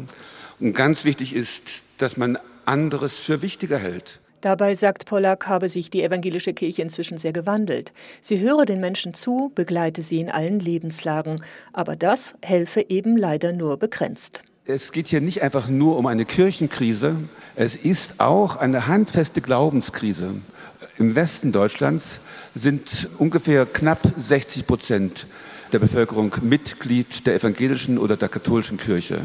Und 0.60 0.74
ganz 0.74 1.04
wichtig 1.04 1.34
ist, 1.34 1.86
dass 1.98 2.16
man 2.16 2.38
anderes 2.66 3.18
für 3.18 3.42
wichtiger 3.42 3.78
hält. 3.78 4.20
Dabei 4.42 4.74
sagt 4.74 5.06
Pollack, 5.06 5.46
habe 5.46 5.68
sich 5.68 5.88
die 5.88 6.02
evangelische 6.02 6.52
Kirche 6.52 6.82
inzwischen 6.82 7.16
sehr 7.16 7.32
gewandelt. 7.32 7.92
Sie 8.20 8.40
höre 8.40 8.66
den 8.66 8.80
Menschen 8.80 9.14
zu, 9.14 9.52
begleite 9.54 10.02
sie 10.02 10.18
in 10.18 10.28
allen 10.28 10.58
Lebenslagen. 10.58 11.40
Aber 11.72 11.94
das 11.94 12.34
helfe 12.42 12.84
eben 12.88 13.16
leider 13.16 13.52
nur 13.52 13.76
begrenzt. 13.76 14.42
Es 14.64 14.90
geht 14.90 15.06
hier 15.06 15.20
nicht 15.20 15.42
einfach 15.42 15.68
nur 15.68 15.96
um 15.96 16.06
eine 16.06 16.24
Kirchenkrise, 16.24 17.16
es 17.54 17.76
ist 17.76 18.18
auch 18.18 18.56
eine 18.56 18.86
handfeste 18.88 19.42
Glaubenskrise. 19.42 20.34
Im 20.98 21.14
Westen 21.14 21.52
Deutschlands 21.52 22.20
sind 22.54 23.10
ungefähr 23.18 23.66
knapp 23.66 24.00
60 24.16 24.66
Prozent 24.66 25.26
der 25.72 25.78
Bevölkerung 25.78 26.34
Mitglied 26.42 27.26
der 27.26 27.34
evangelischen 27.34 27.98
oder 27.98 28.16
der 28.16 28.28
katholischen 28.28 28.78
Kirche. 28.78 29.20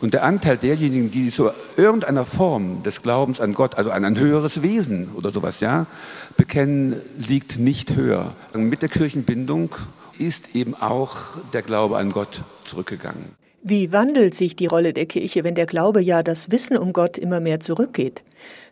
Und 0.00 0.14
der 0.14 0.22
Anteil 0.22 0.56
derjenigen, 0.56 1.10
die 1.10 1.30
so 1.30 1.50
irgendeiner 1.76 2.24
Form 2.24 2.82
des 2.84 3.02
Glaubens 3.02 3.40
an 3.40 3.52
Gott, 3.52 3.74
also 3.74 3.90
an 3.90 4.04
ein 4.04 4.18
höheres 4.18 4.62
Wesen 4.62 5.10
oder 5.16 5.30
sowas, 5.30 5.60
ja, 5.60 5.86
bekennen, 6.36 7.00
liegt 7.18 7.58
nicht 7.58 7.96
höher. 7.96 8.34
Mit 8.54 8.82
der 8.82 8.88
Kirchenbindung 8.88 9.74
ist 10.18 10.54
eben 10.54 10.74
auch 10.74 11.16
der 11.52 11.62
Glaube 11.62 11.98
an 11.98 12.12
Gott 12.12 12.42
zurückgegangen. 12.64 13.36
Wie 13.62 13.90
wandelt 13.90 14.34
sich 14.34 14.54
die 14.54 14.66
Rolle 14.66 14.92
der 14.92 15.06
Kirche, 15.06 15.42
wenn 15.42 15.56
der 15.56 15.66
Glaube 15.66 16.00
ja 16.00 16.22
das 16.22 16.52
Wissen 16.52 16.76
um 16.76 16.92
Gott 16.92 17.18
immer 17.18 17.40
mehr 17.40 17.58
zurückgeht? 17.58 18.22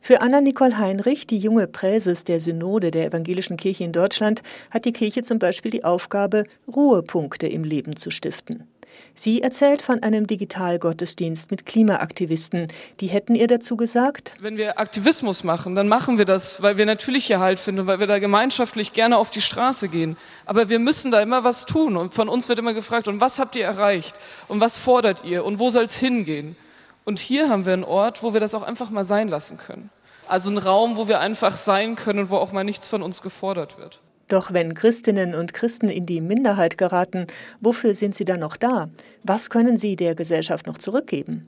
Für 0.01 0.21
Anna-Nicole 0.21 0.79
Heinrich, 0.79 1.27
die 1.27 1.39
junge 1.39 1.67
Präses 1.67 2.23
der 2.23 2.39
Synode 2.39 2.93
der 2.93 3.07
Evangelischen 3.07 3.57
Kirche 3.57 3.83
in 3.83 3.93
Deutschland, 3.93 4.43
hat 4.71 4.85
die 4.85 4.93
Kirche 4.93 5.23
zum 5.23 5.41
Beispiel 5.41 5.73
die 5.73 5.83
Aufgabe, 5.83 6.45
Ruhepunkte 6.69 7.49
im 7.49 7.65
Leben 7.65 7.97
zu 7.97 8.13
stiften. 8.13 8.69
Sie 9.15 9.43
erzählt 9.43 9.83
von 9.83 10.03
einem 10.03 10.27
Digitalgottesdienst 10.27 11.51
mit 11.51 11.65
Klimaaktivisten. 11.67 12.69
Die 13.01 13.07
hätten 13.07 13.35
ihr 13.35 13.47
dazu 13.47 13.77
gesagt, 13.77 14.35
wenn 14.41 14.57
wir 14.57 14.79
Aktivismus 14.79 15.45
machen, 15.45 15.75
dann 15.75 15.89
machen 15.89 16.19
wir 16.19 16.25
das, 16.25 16.63
weil 16.63 16.77
wir 16.77 16.87
natürlich 16.87 17.27
hier 17.27 17.41
Halt 17.41 17.59
finden, 17.59 17.87
weil 17.87 17.99
wir 17.99 18.07
da 18.07 18.19
gemeinschaftlich 18.19 18.93
gerne 18.93 19.17
auf 19.17 19.31
die 19.31 19.41
Straße 19.41 19.89
gehen. 19.89 20.17
Aber 20.45 20.69
wir 20.69 20.79
müssen 20.79 21.11
da 21.11 21.21
immer 21.21 21.45
was 21.45 21.67
tun. 21.67 21.97
Und 21.97 22.15
von 22.15 22.29
uns 22.29 22.49
wird 22.49 22.59
immer 22.59 22.75
gefragt, 22.75 23.09
und 23.09 23.21
was 23.21 23.39
habt 23.39 23.57
ihr 23.57 23.65
erreicht? 23.65 24.17
Und 24.49 24.61
was 24.61 24.77
fordert 24.77 25.25
ihr? 25.25 25.45
Und 25.45 25.59
wo 25.59 25.71
soll 25.71 25.85
es 25.85 25.97
hingehen? 25.97 26.57
Und 27.05 27.19
hier 27.19 27.49
haben 27.49 27.65
wir 27.65 27.73
einen 27.73 27.85
Ort, 27.85 28.23
wo 28.23 28.33
wir 28.33 28.41
das 28.41 28.55
auch 28.55 28.63
einfach 28.63 28.91
mal 28.91 29.05
sein 29.05 29.29
lassen 29.29 29.59
können. 29.59 29.91
Also 30.29 30.51
ein 30.51 30.59
Raum, 30.59 30.97
wo 30.97 31.09
wir 31.09 31.21
einfach 31.21 31.57
sein 31.57 31.95
können 31.95 32.19
und 32.19 32.31
wo 32.31 32.37
auch 32.37 32.53
mal 32.53 32.65
nichts 32.65 32.89
von 32.89 33.03
uns 33.03 33.23
gefordert 33.23 33.79
wird. 33.79 34.01
Doch 34.29 34.53
wenn 34.53 34.75
Christinnen 34.75 35.35
und 35.35 35.53
Christen 35.53 35.89
in 35.89 36.07
die 36.07 36.21
Minderheit 36.21 36.79
geraten, 36.79 37.27
wofür 37.61 37.95
sind 37.95 38.15
sie 38.15 38.25
dann 38.25 38.41
noch 38.41 38.57
da? 38.57 38.89
Was 39.23 39.51
können 39.51 39.79
sie 39.79 39.95
der 39.95 40.15
Gesellschaft 40.15 40.67
noch 40.67 40.79
zurückgeben? 40.79 41.47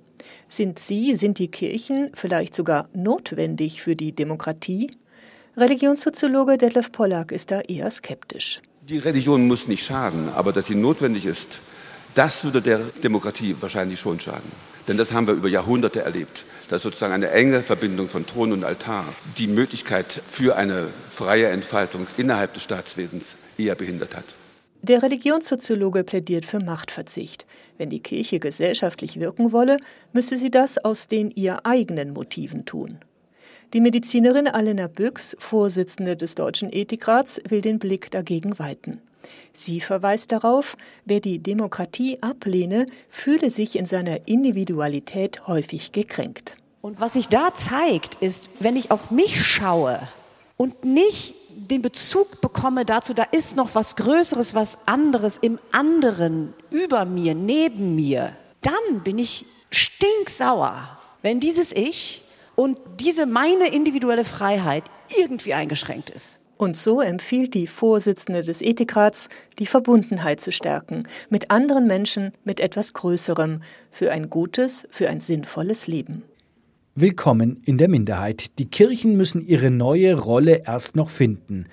Sind 0.48 0.78
sie, 0.78 1.14
sind 1.14 1.38
die 1.38 1.48
Kirchen 1.48 2.10
vielleicht 2.14 2.54
sogar 2.54 2.88
notwendig 2.92 3.82
für 3.82 3.96
die 3.96 4.12
Demokratie? 4.12 4.90
Religionssoziologe 5.56 6.56
Detlef 6.56 6.92
Pollack 6.92 7.32
ist 7.32 7.50
da 7.50 7.60
eher 7.60 7.90
skeptisch. 7.90 8.60
Die 8.88 8.98
Religion 8.98 9.46
muss 9.48 9.66
nicht 9.66 9.84
schaden, 9.84 10.28
aber 10.34 10.52
dass 10.52 10.66
sie 10.66 10.76
notwendig 10.76 11.26
ist, 11.26 11.60
das 12.14 12.44
würde 12.44 12.62
der 12.62 12.78
Demokratie 13.02 13.56
wahrscheinlich 13.60 13.98
schon 13.98 14.20
schaden. 14.20 14.50
Denn 14.86 14.96
das 14.96 15.12
haben 15.12 15.26
wir 15.26 15.34
über 15.34 15.48
Jahrhunderte 15.48 16.00
erlebt. 16.00 16.44
Dass 16.68 16.82
sozusagen 16.82 17.14
eine 17.14 17.30
enge 17.30 17.62
Verbindung 17.62 18.08
von 18.08 18.26
Thron 18.26 18.52
und 18.52 18.64
Altar 18.64 19.04
die 19.38 19.48
Möglichkeit 19.48 20.20
für 20.28 20.56
eine 20.56 20.88
freie 21.08 21.48
Entfaltung 21.48 22.06
innerhalb 22.16 22.54
des 22.54 22.62
Staatswesens 22.62 23.36
eher 23.56 23.74
behindert 23.74 24.16
hat. 24.16 24.24
Der 24.82 25.02
Religionssoziologe 25.02 26.04
plädiert 26.04 26.44
für 26.44 26.60
Machtverzicht. 26.60 27.46
Wenn 27.78 27.90
die 27.90 28.00
Kirche 28.00 28.38
gesellschaftlich 28.38 29.18
wirken 29.18 29.50
wolle, 29.50 29.78
müsse 30.12 30.36
sie 30.36 30.50
das 30.50 30.78
aus 30.78 31.08
den 31.08 31.32
ihr 31.32 31.66
eigenen 31.66 32.12
Motiven 32.12 32.64
tun. 32.64 32.98
Die 33.74 33.80
Medizinerin 33.80 34.46
Alena 34.46 34.86
Büchs, 34.86 35.36
Vorsitzende 35.38 36.16
des 36.16 36.36
Deutschen 36.36 36.72
Ethikrats, 36.72 37.40
will 37.48 37.60
den 37.60 37.78
Blick 37.78 38.10
dagegen 38.10 38.58
weiten. 38.58 39.02
Sie 39.52 39.80
verweist 39.80 40.32
darauf, 40.32 40.76
wer 41.04 41.20
die 41.20 41.38
Demokratie 41.40 42.18
ablehne, 42.22 42.86
fühle 43.08 43.50
sich 43.50 43.76
in 43.76 43.86
seiner 43.86 44.28
Individualität 44.28 45.46
häufig 45.46 45.92
gekränkt. 45.92 46.54
Und 46.80 47.00
was 47.00 47.14
sich 47.14 47.28
da 47.28 47.52
zeigt, 47.54 48.16
ist, 48.22 48.48
wenn 48.60 48.76
ich 48.76 48.90
auf 48.90 49.10
mich 49.10 49.44
schaue 49.44 50.00
und 50.56 50.84
nicht 50.84 51.34
den 51.50 51.82
Bezug 51.82 52.40
bekomme 52.40 52.84
dazu, 52.84 53.14
da 53.14 53.24
ist 53.24 53.56
noch 53.56 53.74
was 53.74 53.96
Größeres, 53.96 54.54
was 54.54 54.78
anderes 54.86 55.36
im 55.38 55.58
anderen, 55.72 56.54
über 56.70 57.04
mir, 57.04 57.34
neben 57.34 57.96
mir, 57.96 58.36
dann 58.62 59.02
bin 59.02 59.18
ich 59.18 59.44
stinksauer, 59.70 60.98
wenn 61.22 61.40
dieses 61.40 61.72
Ich 61.72 62.22
und 62.54 62.78
diese 63.00 63.26
meine 63.26 63.68
individuelle 63.68 64.24
Freiheit 64.24 64.84
irgendwie 65.16 65.54
eingeschränkt 65.54 66.10
ist. 66.10 66.38
Und 66.58 66.76
so 66.76 67.00
empfiehlt 67.00 67.54
die 67.54 67.68
Vorsitzende 67.68 68.42
des 68.42 68.62
Ethikrats, 68.62 69.28
die 69.60 69.66
Verbundenheit 69.66 70.40
zu 70.40 70.50
stärken, 70.50 71.04
mit 71.30 71.52
anderen 71.52 71.86
Menschen, 71.86 72.32
mit 72.42 72.58
etwas 72.58 72.94
Größerem, 72.94 73.60
für 73.92 74.10
ein 74.10 74.28
gutes, 74.28 74.88
für 74.90 75.08
ein 75.08 75.20
sinnvolles 75.20 75.86
Leben. 75.86 76.24
Willkommen 76.96 77.62
in 77.64 77.78
der 77.78 77.88
Minderheit. 77.88 78.58
Die 78.58 78.66
Kirchen 78.66 79.16
müssen 79.16 79.46
ihre 79.46 79.70
neue 79.70 80.18
Rolle 80.18 80.64
erst 80.66 80.96
noch 80.96 81.10
finden. 81.10 81.66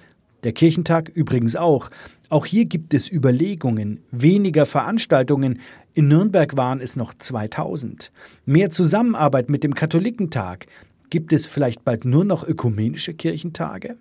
Der 0.43 0.53
Kirchentag 0.53 1.09
übrigens 1.09 1.55
auch. 1.55 1.89
Auch 2.29 2.45
hier 2.45 2.65
gibt 2.65 2.93
es 2.93 3.11
Überlegungen, 3.11 4.03
weniger 4.11 4.67
Veranstaltungen. 4.67 5.61
In 5.95 6.09
Nürnberg 6.09 6.57
waren 6.57 6.79
es 6.79 6.95
noch 6.95 7.15
2000. 7.15 8.11
Mehr 8.45 8.69
Zusammenarbeit 8.69 9.49
mit 9.49 9.63
dem 9.63 9.73
Katholikentag. 9.73 10.67
Gibt 11.09 11.33
es 11.33 11.47
vielleicht 11.47 11.83
bald 11.83 12.05
nur 12.05 12.23
noch 12.23 12.47
ökumenische 12.47 13.15
Kirchentage? 13.15 13.97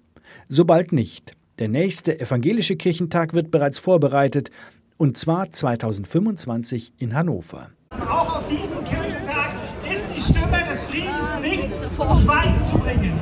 So 0.49 0.64
bald 0.64 0.93
nicht. 0.93 1.33
Der 1.59 1.69
nächste 1.69 2.19
evangelische 2.19 2.76
Kirchentag 2.76 3.33
wird 3.33 3.50
bereits 3.50 3.78
vorbereitet, 3.78 4.50
und 4.97 5.16
zwar 5.16 5.50
2025 5.50 6.95
in 6.99 7.14
Hannover. 7.14 7.71
Auch 7.90 8.38
auf 8.38 8.47
diesem 8.49 8.85
Kirchentag 8.85 9.54
ist 9.85 10.07
die 10.14 10.21
Stimme 10.21 10.59
des 10.73 10.85
Friedens 10.85 11.40
nicht 11.40 11.75
zum 11.97 12.16
Schweigen 12.16 12.64
zu 12.64 12.78
bringen. 12.78 13.21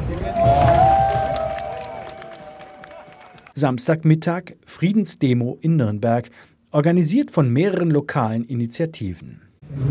Samstagmittag 3.54 4.54
Friedensdemo 4.64 5.58
in 5.60 5.76
Nürnberg, 5.76 6.30
organisiert 6.70 7.30
von 7.30 7.50
mehreren 7.50 7.90
lokalen 7.90 8.44
Initiativen. 8.44 9.42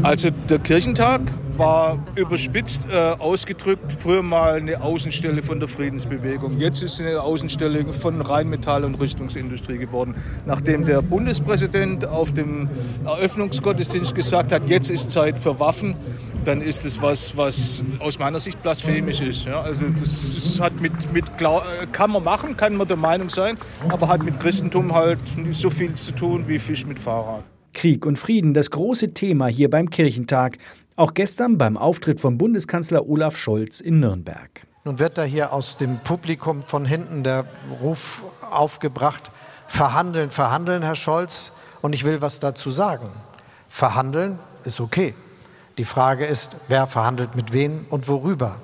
Also 0.03 0.29
der 0.49 0.59
Kirchentag 0.59 1.21
war 1.57 1.99
überspitzt 2.15 2.87
äh, 2.91 2.95
ausgedrückt 2.95 3.93
früher 3.93 4.23
mal 4.23 4.55
eine 4.55 4.81
Außenstelle 4.81 5.43
von 5.43 5.59
der 5.59 5.67
Friedensbewegung. 5.67 6.59
Jetzt 6.59 6.81
ist 6.81 6.99
eine 6.99 7.21
Außenstelle 7.21 7.93
von 7.93 8.21
Rheinmetall 8.21 8.83
und 8.83 8.95
Rüstungsindustrie 8.95 9.77
geworden. 9.77 10.15
Nachdem 10.45 10.85
der 10.85 11.01
Bundespräsident 11.01 12.05
auf 12.05 12.33
dem 12.33 12.69
Eröffnungsgottesdienst 13.05 14.15
gesagt 14.15 14.51
hat, 14.51 14.67
jetzt 14.67 14.89
ist 14.89 15.11
Zeit 15.11 15.37
für 15.37 15.59
Waffen, 15.59 15.95
dann 16.45 16.61
ist 16.61 16.85
es 16.85 17.01
was, 17.01 17.37
was 17.37 17.83
aus 17.99 18.17
meiner 18.17 18.39
Sicht 18.39 18.61
blasphemisch 18.61 19.21
ist. 19.21 19.45
Ja, 19.45 19.61
also 19.61 19.85
das, 20.01 20.21
das 20.33 20.59
hat 20.59 20.81
mit, 20.81 21.13
mit 21.13 21.25
äh, 21.39 21.85
kann 21.91 22.11
man 22.11 22.23
machen, 22.23 22.57
kann 22.57 22.75
man 22.75 22.87
der 22.87 22.97
Meinung 22.97 23.29
sein, 23.29 23.57
aber 23.89 24.07
hat 24.07 24.23
mit 24.23 24.39
Christentum 24.39 24.93
halt 24.93 25.19
nicht 25.37 25.59
so 25.59 25.69
viel 25.69 25.93
zu 25.93 26.11
tun 26.13 26.47
wie 26.47 26.57
Fisch 26.57 26.85
mit 26.85 26.97
Fahrrad. 26.97 27.43
Krieg 27.73 28.05
und 28.05 28.17
Frieden, 28.17 28.53
das 28.53 28.71
große 28.71 29.13
Thema 29.13 29.47
hier 29.47 29.69
beim 29.69 29.89
Kirchentag. 29.89 30.57
Auch 30.95 31.13
gestern 31.13 31.57
beim 31.57 31.77
Auftritt 31.77 32.19
von 32.19 32.37
Bundeskanzler 32.37 33.07
Olaf 33.07 33.37
Scholz 33.37 33.79
in 33.79 33.99
Nürnberg. 33.99 34.67
Nun 34.83 34.99
wird 34.99 35.17
da 35.17 35.23
hier 35.23 35.53
aus 35.53 35.77
dem 35.77 35.99
Publikum 35.99 36.63
von 36.63 36.85
hinten 36.85 37.23
der 37.23 37.45
Ruf 37.81 38.23
aufgebracht, 38.49 39.31
verhandeln, 39.67 40.31
verhandeln, 40.31 40.83
Herr 40.83 40.95
Scholz. 40.95 41.53
Und 41.81 41.93
ich 41.93 42.03
will 42.03 42.21
was 42.21 42.39
dazu 42.39 42.71
sagen. 42.71 43.09
Verhandeln 43.69 44.39
ist 44.63 44.79
okay. 44.79 45.15
Die 45.77 45.85
Frage 45.85 46.25
ist, 46.25 46.57
wer 46.67 46.87
verhandelt 46.87 47.35
mit 47.35 47.53
wem 47.53 47.85
und 47.89 48.07
worüber. 48.07 48.61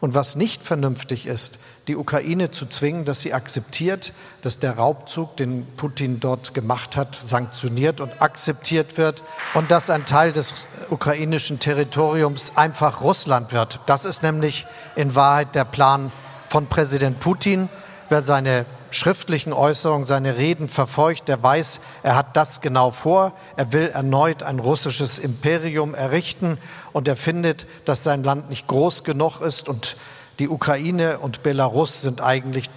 Und 0.00 0.14
was 0.14 0.36
nicht 0.36 0.62
vernünftig 0.62 1.26
ist, 1.26 1.58
die 1.88 1.96
Ukraine 1.96 2.50
zu 2.50 2.66
zwingen, 2.66 3.06
dass 3.06 3.22
sie 3.22 3.32
akzeptiert, 3.32 4.12
dass 4.42 4.58
der 4.58 4.76
Raubzug, 4.76 5.36
den 5.38 5.66
Putin 5.76 6.20
dort 6.20 6.52
gemacht 6.52 6.96
hat, 6.96 7.18
sanktioniert 7.24 8.00
und 8.00 8.20
akzeptiert 8.20 8.98
wird 8.98 9.24
und 9.54 9.70
dass 9.70 9.88
ein 9.88 10.04
Teil 10.04 10.32
des 10.32 10.54
ukrainischen 10.90 11.58
Territoriums 11.58 12.52
einfach 12.56 13.00
Russland 13.00 13.52
wird. 13.52 13.80
Das 13.86 14.04
ist 14.04 14.22
nämlich 14.22 14.66
in 14.96 15.14
Wahrheit 15.14 15.54
der 15.54 15.64
Plan 15.64 16.12
von 16.46 16.66
Präsident 16.66 17.20
Putin. 17.20 17.70
Wer 18.10 18.22
seine 18.22 18.66
schriftlichen 18.90 19.52
Äußerungen, 19.52 20.06
seine 20.06 20.36
Reden 20.36 20.68
verfolgt, 20.68 21.28
der 21.28 21.42
weiß, 21.42 21.80
er 22.02 22.16
hat 22.16 22.36
das 22.36 22.60
genau 22.60 22.90
vor. 22.90 23.32
Er 23.56 23.72
will 23.72 23.88
erneut 23.88 24.42
ein 24.42 24.58
russisches 24.58 25.18
Imperium 25.18 25.94
errichten 25.94 26.58
und 26.92 27.08
er 27.08 27.16
findet, 27.16 27.66
dass 27.86 28.04
sein 28.04 28.22
Land 28.22 28.50
nicht 28.50 28.66
groß 28.66 29.04
genug 29.04 29.40
ist 29.40 29.68
und 29.68 29.96
die 30.38 30.48
Ukraine 30.48 31.18
und 31.18 31.42
Belarus 31.42 32.02
sind 32.02 32.20
eigentlich 32.20 32.70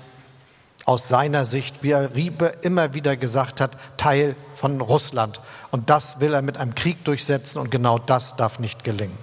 aus 0.85 1.07
seiner 1.07 1.45
Sicht, 1.45 1.83
wie 1.83 1.91
er 1.91 2.15
Riebe 2.15 2.51
immer 2.63 2.93
wieder 2.93 3.15
gesagt 3.15 3.61
hat, 3.61 3.77
Teil 3.97 4.35
von 4.55 4.81
Russland. 4.81 5.39
Und 5.69 5.89
das 5.89 6.19
will 6.19 6.33
er 6.33 6.41
mit 6.41 6.57
einem 6.57 6.75
Krieg 6.75 7.03
durchsetzen 7.03 7.59
und 7.59 7.69
genau 7.69 7.99
das 7.99 8.35
darf 8.35 8.59
nicht 8.59 8.83
gelingen. 8.83 9.17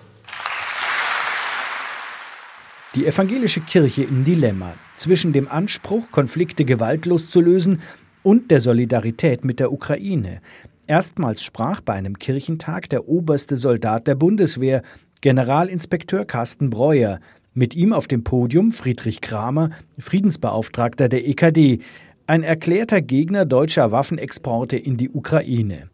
Die 2.95 3.07
evangelische 3.07 3.61
Kirche 3.61 4.05
im 4.05 4.25
Dilemma 4.25 4.73
zwischen 4.97 5.33
dem 5.33 5.49
Anspruch, 5.49 6.11
Konflikte 6.11 6.65
gewaltlos 6.65 7.29
zu 7.29 7.41
lösen 7.41 7.83
und 8.23 8.51
der 8.51 8.61
Solidarität 8.61 9.45
mit 9.45 9.61
der 9.61 9.73
Ukraine. 9.73 10.41
Erstmals 10.87 11.43
sprach 11.43 11.81
bei 11.81 11.93
einem 11.93 12.19
Kirchentag 12.19 12.89
der 12.89 13.07
oberste 13.09 13.57
Soldat 13.57 14.07
der 14.07 14.15
Bundeswehr, 14.15 14.83
Generalinspekteur 15.21 16.25
Carsten 16.25 16.71
Breuer, 16.71 17.21
mit 17.59 17.75
ihm 17.75 17.93
auf 17.93 18.07
dem 18.07 18.23
Podium 18.23 18.71
Friedrich 18.71 19.21
Kramer, 19.21 19.71
Friedensbeauftragter 19.99 21.09
der 21.09 21.27
EKD, 21.27 21.81
ein 22.27 22.45
erklärter 22.45 23.03
Gegner 23.03 23.45
deutscher 23.45 23.91
Waffenexporte 23.91 24.77
in 24.77 24.97
die 24.97 25.11
Ukraine. 25.11 25.91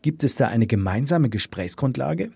Gibt 0.00 0.22
es 0.22 0.36
da 0.36 0.46
eine 0.46 0.68
gemeinsame 0.68 1.28
Gesprächsgrundlage? 1.28 2.30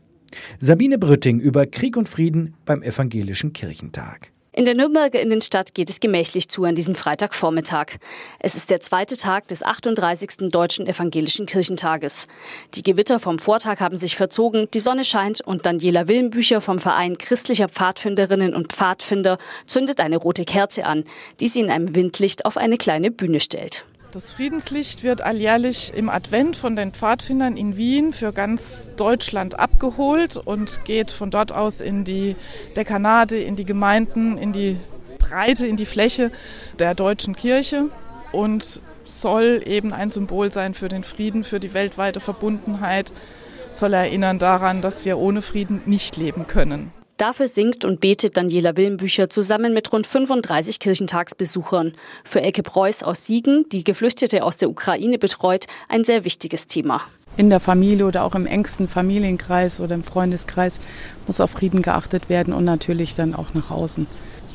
Sabine 0.59 0.99
Brütting 0.99 1.39
über 1.39 1.67
Krieg 1.67 1.97
und 1.97 2.09
Frieden 2.09 2.55
beim 2.65 2.83
Evangelischen 2.83 3.53
Kirchentag. 3.53 4.33
In 4.55 4.67
der 4.67 4.75
Nürnberger 4.75 5.19
Innenstadt 5.19 5.73
geht 5.73 5.89
es 5.89 5.99
gemächlich 5.99 6.51
zu 6.51 6.65
an 6.65 6.75
diesem 6.75 6.95
Freitagvormittag. 6.95 7.97
Es 8.39 8.55
ist 8.55 8.69
der 8.69 8.81
zweite 8.81 9.17
Tag 9.17 9.49
des 9.49 9.63
38. 9.63 10.51
Deutschen 10.51 10.87
Evangelischen 10.87 11.47
Kirchentages. 11.47 12.27
Die 12.75 12.83
Gewitter 12.83 13.19
vom 13.19 13.39
Vortag 13.39 13.81
haben 13.81 13.97
sich 13.97 14.15
verzogen, 14.15 14.69
die 14.75 14.81
Sonne 14.81 15.05
scheint 15.05 15.41
und 15.41 15.65
Daniela 15.65 16.07
Willenbücher 16.07 16.61
vom 16.61 16.81
Verein 16.81 17.17
christlicher 17.17 17.71
Pfadfinderinnen 17.71 18.55
und 18.55 18.75
Pfadfinder 18.75 19.39
zündet 19.65 20.01
eine 20.01 20.19
rote 20.19 20.45
Kerze 20.45 20.85
an, 20.85 21.05
die 21.41 21.49
sie 21.49 21.61
in 21.61 21.71
einem 21.71 21.95
Windlicht 21.95 22.45
auf 22.45 22.59
eine 22.59 22.77
kleine 22.77 23.11
Bühne 23.11 23.41
stellt. 23.41 23.87
Das 24.13 24.35
Friedenslicht 24.35 25.05
wird 25.05 25.23
alljährlich 25.23 25.95
im 25.95 26.11
Advent 26.11 26.55
von 26.55 26.77
den 26.77 26.93
Pfadfindern 26.93 27.57
in 27.57 27.79
Wien 27.79 28.13
für 28.13 28.35
ganz 28.35 28.91
Deutschland 28.97 29.59
abgeholt 29.59 30.37
und 30.37 30.85
geht 30.85 31.11
von 31.11 31.31
dort 31.31 31.51
aus 31.51 31.81
in 31.81 32.05
die 32.05 32.37
Dekanate, 32.77 33.39
in 33.39 33.57
die 33.57 33.65
Gemeinden, 33.65 34.37
in 34.37 34.53
die 34.53 34.77
Breite, 35.19 35.67
in 35.67 35.79
die 35.79 35.87
Fläche 35.87 36.31
der 36.79 36.95
deutschen 36.95 37.35
Kirche 37.35 37.87
und 38.33 38.83
soll 39.05 39.63
eben 39.65 39.95
ein 39.95 40.11
Symbol 40.11 40.53
sein 40.53 40.75
für 40.75 40.91
den 40.91 41.05
Frieden, 41.05 41.43
für 41.43 41.59
die 41.59 41.73
weltweite 41.73 42.21
Verbundenheit, 42.21 43.15
soll 43.71 43.95
erinnern 43.95 44.39
daran, 44.39 44.83
dass 44.83 45.07
wir 45.07 45.17
ohne 45.17 45.41
Frieden 45.41 45.81
nicht 45.87 46.19
leben 46.19 46.47
können. 46.47 46.93
Dafür 47.23 47.47
singt 47.47 47.85
und 47.85 48.01
betet 48.01 48.37
Daniela 48.37 48.77
Willenbücher 48.77 49.31
zusammen 49.31 49.73
mit 49.73 49.93
rund 49.93 50.09
35 50.09 50.81
Kirchentagsbesuchern. 50.81 51.93
Für 52.25 52.43
Elke 52.43 52.65
Preuß 52.65 53.05
aus 53.05 53.27
Siegen, 53.27 53.65
die 53.71 53.85
Geflüchtete 53.85 54.43
aus 54.43 54.57
der 54.57 54.69
Ukraine 54.69 55.19
betreut, 55.19 55.67
ein 55.89 56.03
sehr 56.03 56.25
wichtiges 56.25 56.67
Thema. 56.67 57.01
In 57.37 57.49
der 57.49 57.61
Familie 57.61 58.07
oder 58.07 58.25
auch 58.25 58.35
im 58.35 58.45
engsten 58.45 58.89
Familienkreis 58.89 59.79
oder 59.79 59.95
im 59.95 60.03
Freundeskreis 60.03 60.81
muss 61.29 61.41
auf 61.41 61.53
Frieden 61.53 61.83
geachtet 61.83 62.29
werden 62.29 62.53
und 62.53 62.65
natürlich 62.65 63.15
dann 63.15 63.37
auch 63.37 63.55
nach 63.55 63.71
außen 63.71 64.09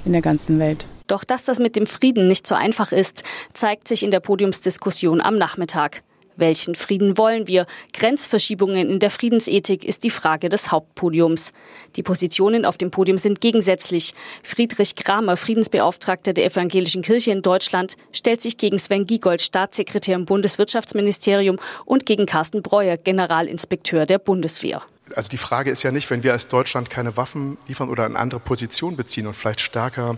in 0.03 0.11
der 0.11 0.21
ganzen 0.21 0.59
Welt. 0.59 0.87
Doch 1.07 1.23
dass 1.23 1.45
das 1.45 1.59
mit 1.59 1.77
dem 1.77 1.87
Frieden 1.87 2.27
nicht 2.27 2.45
so 2.45 2.55
einfach 2.55 2.91
ist, 2.91 3.23
zeigt 3.53 3.87
sich 3.87 4.03
in 4.03 4.11
der 4.11 4.19
Podiumsdiskussion 4.19 5.21
am 5.21 5.37
Nachmittag. 5.37 6.03
Welchen 6.37 6.75
Frieden 6.75 7.17
wollen 7.17 7.47
wir? 7.47 7.65
Grenzverschiebungen 7.93 8.89
in 8.89 8.99
der 8.99 9.09
Friedensethik 9.09 9.83
ist 9.83 10.03
die 10.03 10.11
Frage 10.11 10.49
des 10.49 10.71
Hauptpodiums. 10.71 11.51
Die 11.95 12.03
Positionen 12.03 12.63
auf 12.63 12.77
dem 12.77 12.91
Podium 12.91 13.17
sind 13.17 13.41
gegensätzlich. 13.41 14.13
Friedrich 14.43 14.95
Kramer, 14.95 15.35
Friedensbeauftragter 15.35 16.33
der 16.33 16.45
Evangelischen 16.45 17.01
Kirche 17.01 17.31
in 17.31 17.41
Deutschland, 17.41 17.97
stellt 18.11 18.41
sich 18.41 18.57
gegen 18.57 18.77
Sven 18.77 19.07
Giegold, 19.07 19.41
Staatssekretär 19.41 20.15
im 20.15 20.25
Bundeswirtschaftsministerium 20.25 21.57
und 21.85 22.05
gegen 22.05 22.27
Carsten 22.27 22.61
Breuer, 22.61 22.97
Generalinspekteur 22.97 24.05
der 24.05 24.19
Bundeswehr. 24.19 24.83
Also 25.15 25.29
die 25.29 25.37
Frage 25.37 25.71
ist 25.71 25.83
ja 25.83 25.91
nicht, 25.91 26.09
wenn 26.09 26.23
wir 26.23 26.33
als 26.33 26.47
Deutschland 26.47 26.89
keine 26.89 27.17
Waffen 27.17 27.57
liefern 27.67 27.89
oder 27.89 28.05
eine 28.05 28.17
andere 28.17 28.39
Position 28.39 28.95
beziehen 28.95 29.27
und 29.27 29.33
vielleicht 29.33 29.61
stärker 29.61 30.17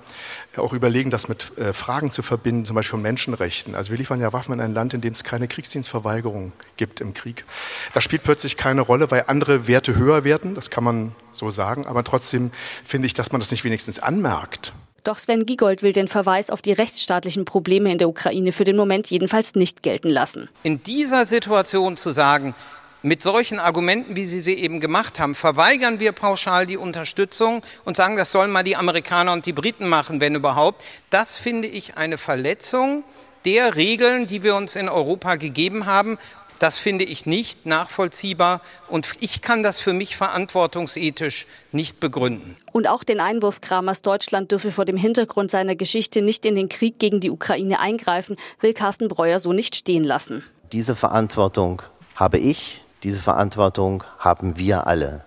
auch 0.58 0.74
überlegen, 0.74 1.10
das 1.10 1.28
mit 1.28 1.58
äh, 1.58 1.74
Fragen 1.74 2.12
zu 2.12 2.22
verbinden, 2.22 2.66
zum 2.66 2.76
Beispiel 2.76 2.92
von 2.92 3.02
Menschenrechten. 3.02 3.76
Also 3.76 3.92
wir 3.92 3.98
liefern 3.98 4.20
ja 4.20 4.34
Waffen 4.34 4.54
in 4.54 4.62
ein 4.62 4.74
Land, 4.74 4.94
in 4.94 5.02
dem 5.02 5.14
es 5.14 5.24
keine 5.24 5.48
Kriegsdienstverweigerung 5.48 6.54
gibt 6.78 7.02
im 7.02 7.14
Krieg. 7.14 7.46
Das 7.94 8.04
spielt 8.04 8.24
plötzlich 8.24 8.58
keine 8.58 8.82
Rolle, 8.82 9.12
weil 9.12 9.26
andere 9.28 9.68
Werte 9.68 9.96
höher 9.96 10.24
werden, 10.24 10.56
das 10.56 10.70
kann 10.70 10.84
man 10.84 11.14
so 11.32 11.50
sagen, 11.50 11.86
aber 11.86 12.04
trotzdem 12.04 12.52
finde 12.84 13.06
ich, 13.06 13.14
dass 13.14 13.32
man 13.32 13.40
das 13.40 13.52
nicht 13.52 13.64
wenigstens 13.64 14.00
anmerkt. 14.00 14.74
Doch 15.04 15.18
Sven 15.18 15.46
Giegold 15.46 15.82
will 15.82 15.94
den 15.94 16.08
Verweis 16.08 16.50
auf 16.50 16.62
die 16.62 16.74
rechtsstaatlichen 16.74 17.46
Probleme 17.46 17.92
in 17.92 17.98
der 17.98 18.10
Ukraine 18.10 18.52
für 18.52 18.64
den 18.64 18.76
Moment 18.76 19.10
jedenfalls 19.10 19.56
nicht 19.56 19.82
gelten 19.82 20.10
lassen. 20.10 20.50
In 20.64 20.84
dieser 20.84 21.26
Situation 21.26 21.98
zu 21.98 22.12
sagen, 22.12 22.54
mit 23.02 23.24
solchen 23.24 23.60
Argumenten, 23.60 24.16
wie 24.16 24.26
Sie 24.26 24.42
sie 24.42 24.56
eben 24.56 24.80
gemacht 24.80 25.20
haben, 25.20 25.36
verweigern 25.36 26.00
wir 26.00 26.12
pauschal 26.12 26.66
die 26.66 26.78
Unterstützung 26.78 27.62
und 27.86 27.96
sagen, 27.96 28.18
das 28.18 28.32
sollen 28.32 28.52
mal 28.52 28.64
die 28.64 28.76
Amerikaner 28.76 29.34
und 29.34 29.46
die 29.46 29.54
Briten 29.54 29.88
machen, 29.88 30.20
wenn 30.22 30.36
überhaupt. 30.36 30.84
Das 31.10 31.38
finde 31.38 31.68
ich 31.68 31.98
eine 31.98 32.18
Verletzung 32.18 33.04
der 33.46 33.76
Regeln, 33.76 34.28
die 34.28 34.44
wir 34.44 34.56
uns 34.56 34.76
in 34.76 34.90
Europa 34.90 35.36
gegeben 35.36 35.86
haben. 35.86 36.18
Das 36.60 36.78
finde 36.78 37.06
ich 37.06 37.26
nicht 37.26 37.66
nachvollziehbar 37.66 38.60
und 38.90 39.08
ich 39.22 39.42
kann 39.42 39.64
das 39.64 39.80
für 39.80 39.94
mich 39.94 40.18
verantwortungsethisch 40.18 41.48
nicht 41.72 42.02
begründen. 42.02 42.58
Und 42.74 42.86
auch 42.86 43.06
den 43.06 43.22
Einwurf 43.22 43.62
Kramers, 43.62 44.02
Deutschland 44.02 44.52
dürfe 44.52 44.74
vor 44.74 44.84
dem 44.84 44.98
Hintergrund 44.98 45.50
seiner 45.52 45.78
Geschichte 45.78 46.22
nicht 46.22 46.46
in 46.46 46.56
den 46.56 46.68
Krieg 46.68 47.00
gegen 47.00 47.22
die 47.22 47.32
Ukraine 47.32 47.80
eingreifen, 47.80 48.36
will 48.60 48.74
Carsten 48.74 49.08
Breuer 49.08 49.40
so 49.40 49.54
nicht 49.54 49.74
stehen 49.74 50.04
lassen. 50.04 50.44
Diese 50.74 50.98
Verantwortung 50.98 51.82
habe 52.16 52.38
ich, 52.38 52.82
diese 53.04 53.22
Verantwortung 53.22 54.04
haben 54.20 54.58
wir 54.58 54.88
alle. 54.88 55.24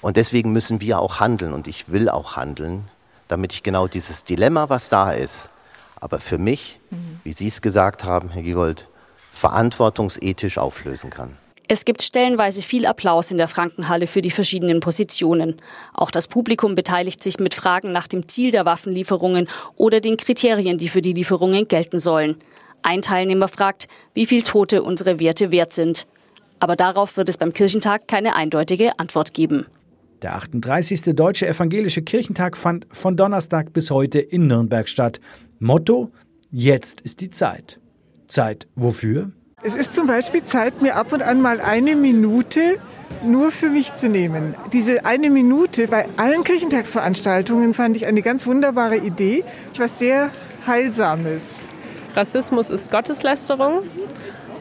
Und 0.00 0.16
deswegen 0.16 0.52
müssen 0.52 0.80
wir 0.80 1.00
auch 1.00 1.20
handeln 1.20 1.52
und 1.52 1.68
ich 1.68 1.90
will 1.90 2.08
auch 2.08 2.36
handeln, 2.36 2.88
damit 3.28 3.52
ich 3.52 3.62
genau 3.62 3.86
dieses 3.86 4.24
Dilemma, 4.24 4.68
was 4.68 4.88
da 4.88 5.12
ist, 5.12 5.48
aber 5.96 6.18
für 6.18 6.38
mich, 6.38 6.80
mhm. 6.90 7.20
wie 7.24 7.32
Sie 7.32 7.48
es 7.48 7.60
gesagt 7.60 8.04
haben, 8.04 8.30
Herr 8.30 8.42
Giegold, 8.42 8.88
verantwortungsethisch 9.30 10.58
auflösen 10.58 11.10
kann. 11.10 11.36
Es 11.72 11.84
gibt 11.84 12.02
stellenweise 12.02 12.62
viel 12.62 12.84
Applaus 12.84 13.30
in 13.30 13.36
der 13.36 13.46
Frankenhalle 13.46 14.08
für 14.08 14.22
die 14.22 14.32
verschiedenen 14.32 14.80
Positionen. 14.80 15.60
Auch 15.94 16.10
das 16.10 16.26
Publikum 16.26 16.74
beteiligt 16.74 17.22
sich 17.22 17.38
mit 17.38 17.54
Fragen 17.54 17.92
nach 17.92 18.08
dem 18.08 18.26
Ziel 18.26 18.50
der 18.50 18.64
Waffenlieferungen 18.64 19.48
oder 19.76 20.00
den 20.00 20.16
Kriterien, 20.16 20.78
die 20.78 20.88
für 20.88 21.00
die 21.00 21.12
Lieferungen 21.12 21.68
gelten 21.68 22.00
sollen. 22.00 22.36
Ein 22.82 23.02
Teilnehmer 23.02 23.46
fragt, 23.46 23.86
wie 24.14 24.26
viel 24.26 24.42
Tote 24.42 24.82
unsere 24.82 25.20
Werte 25.20 25.52
wert 25.52 25.72
sind. 25.72 26.08
Aber 26.60 26.76
darauf 26.76 27.16
wird 27.16 27.28
es 27.28 27.38
beim 27.38 27.52
Kirchentag 27.52 28.06
keine 28.06 28.36
eindeutige 28.36 28.98
Antwort 28.98 29.34
geben. 29.34 29.66
Der 30.22 30.34
38. 30.34 31.14
Deutsche 31.16 31.48
Evangelische 31.48 32.02
Kirchentag 32.02 32.56
fand 32.56 32.86
von 32.92 33.16
Donnerstag 33.16 33.72
bis 33.72 33.90
heute 33.90 34.18
in 34.18 34.46
Nürnberg 34.46 34.86
statt. 34.86 35.18
Motto: 35.58 36.10
Jetzt 36.50 37.00
ist 37.00 37.20
die 37.20 37.30
Zeit. 37.30 37.80
Zeit 38.28 38.68
wofür? 38.74 39.32
Es 39.62 39.74
ist 39.74 39.94
zum 39.94 40.06
Beispiel 40.06 40.42
Zeit, 40.42 40.82
mir 40.82 40.96
ab 40.96 41.12
und 41.12 41.22
an 41.22 41.40
mal 41.40 41.60
eine 41.60 41.96
Minute 41.96 42.78
nur 43.24 43.50
für 43.50 43.68
mich 43.68 43.92
zu 43.94 44.08
nehmen. 44.08 44.54
Diese 44.72 45.04
eine 45.04 45.30
Minute 45.30 45.86
bei 45.86 46.06
allen 46.16 46.44
Kirchentagsveranstaltungen 46.44 47.74
fand 47.74 47.96
ich 47.96 48.06
eine 48.06 48.22
ganz 48.22 48.46
wunderbare 48.46 48.96
Idee, 48.96 49.44
was 49.76 49.98
sehr 49.98 50.30
Heilsames. 50.66 51.60
Rassismus 52.14 52.70
ist 52.70 52.90
Gotteslästerung 52.90 53.82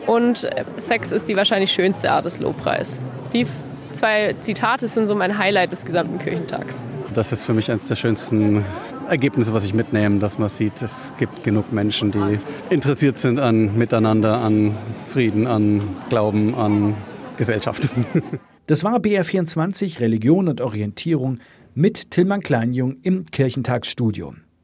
und 0.08 0.50
Sex 0.78 1.12
ist 1.12 1.28
die 1.28 1.36
wahrscheinlich 1.36 1.72
schönste 1.72 2.12
Art 2.12 2.26
des 2.26 2.40
Lobpreis. 2.40 3.02
Die 3.34 3.46
zwei 3.94 4.36
Zitate 4.42 4.88
sind 4.88 5.08
so 5.08 5.16
mein 5.16 5.38
Highlight 5.38 5.72
des 5.72 5.86
gesamten 5.86 6.20
Kirchentags. 6.20 6.84
Das 7.14 7.32
ist 7.32 7.46
für 7.46 7.54
mich 7.54 7.72
eines 7.72 7.88
der 7.88 7.96
schönsten 7.96 8.64
Ergebnisse, 9.08 9.54
was 9.54 9.66
ich 9.66 9.74
mitnehme, 9.74 10.20
dass 10.20 10.38
man 10.38 10.50
sieht, 10.50 10.82
es 10.82 11.14
gibt 11.18 11.44
genug 11.44 11.72
Menschen, 11.72 12.12
die 12.12 12.40
interessiert 12.70 13.18
sind 13.18 13.40
an 13.40 13.78
Miteinander, 13.78 14.40
an 14.40 14.76
Frieden, 15.06 15.48
an 15.48 15.82
Glauben, 16.10 16.56
an 16.56 16.96
Gesellschaft. 17.38 17.90
Das 18.68 18.84
war 18.84 19.00
BR24 19.00 20.00
Religion 20.00 20.48
und 20.48 20.62
Orientierung 20.62 21.40
mit 21.74 22.12
Tillmann 22.12 22.42
Kleinjung 22.42 22.98
im 23.02 23.26
Kirchentagsstudio. 23.26 24.36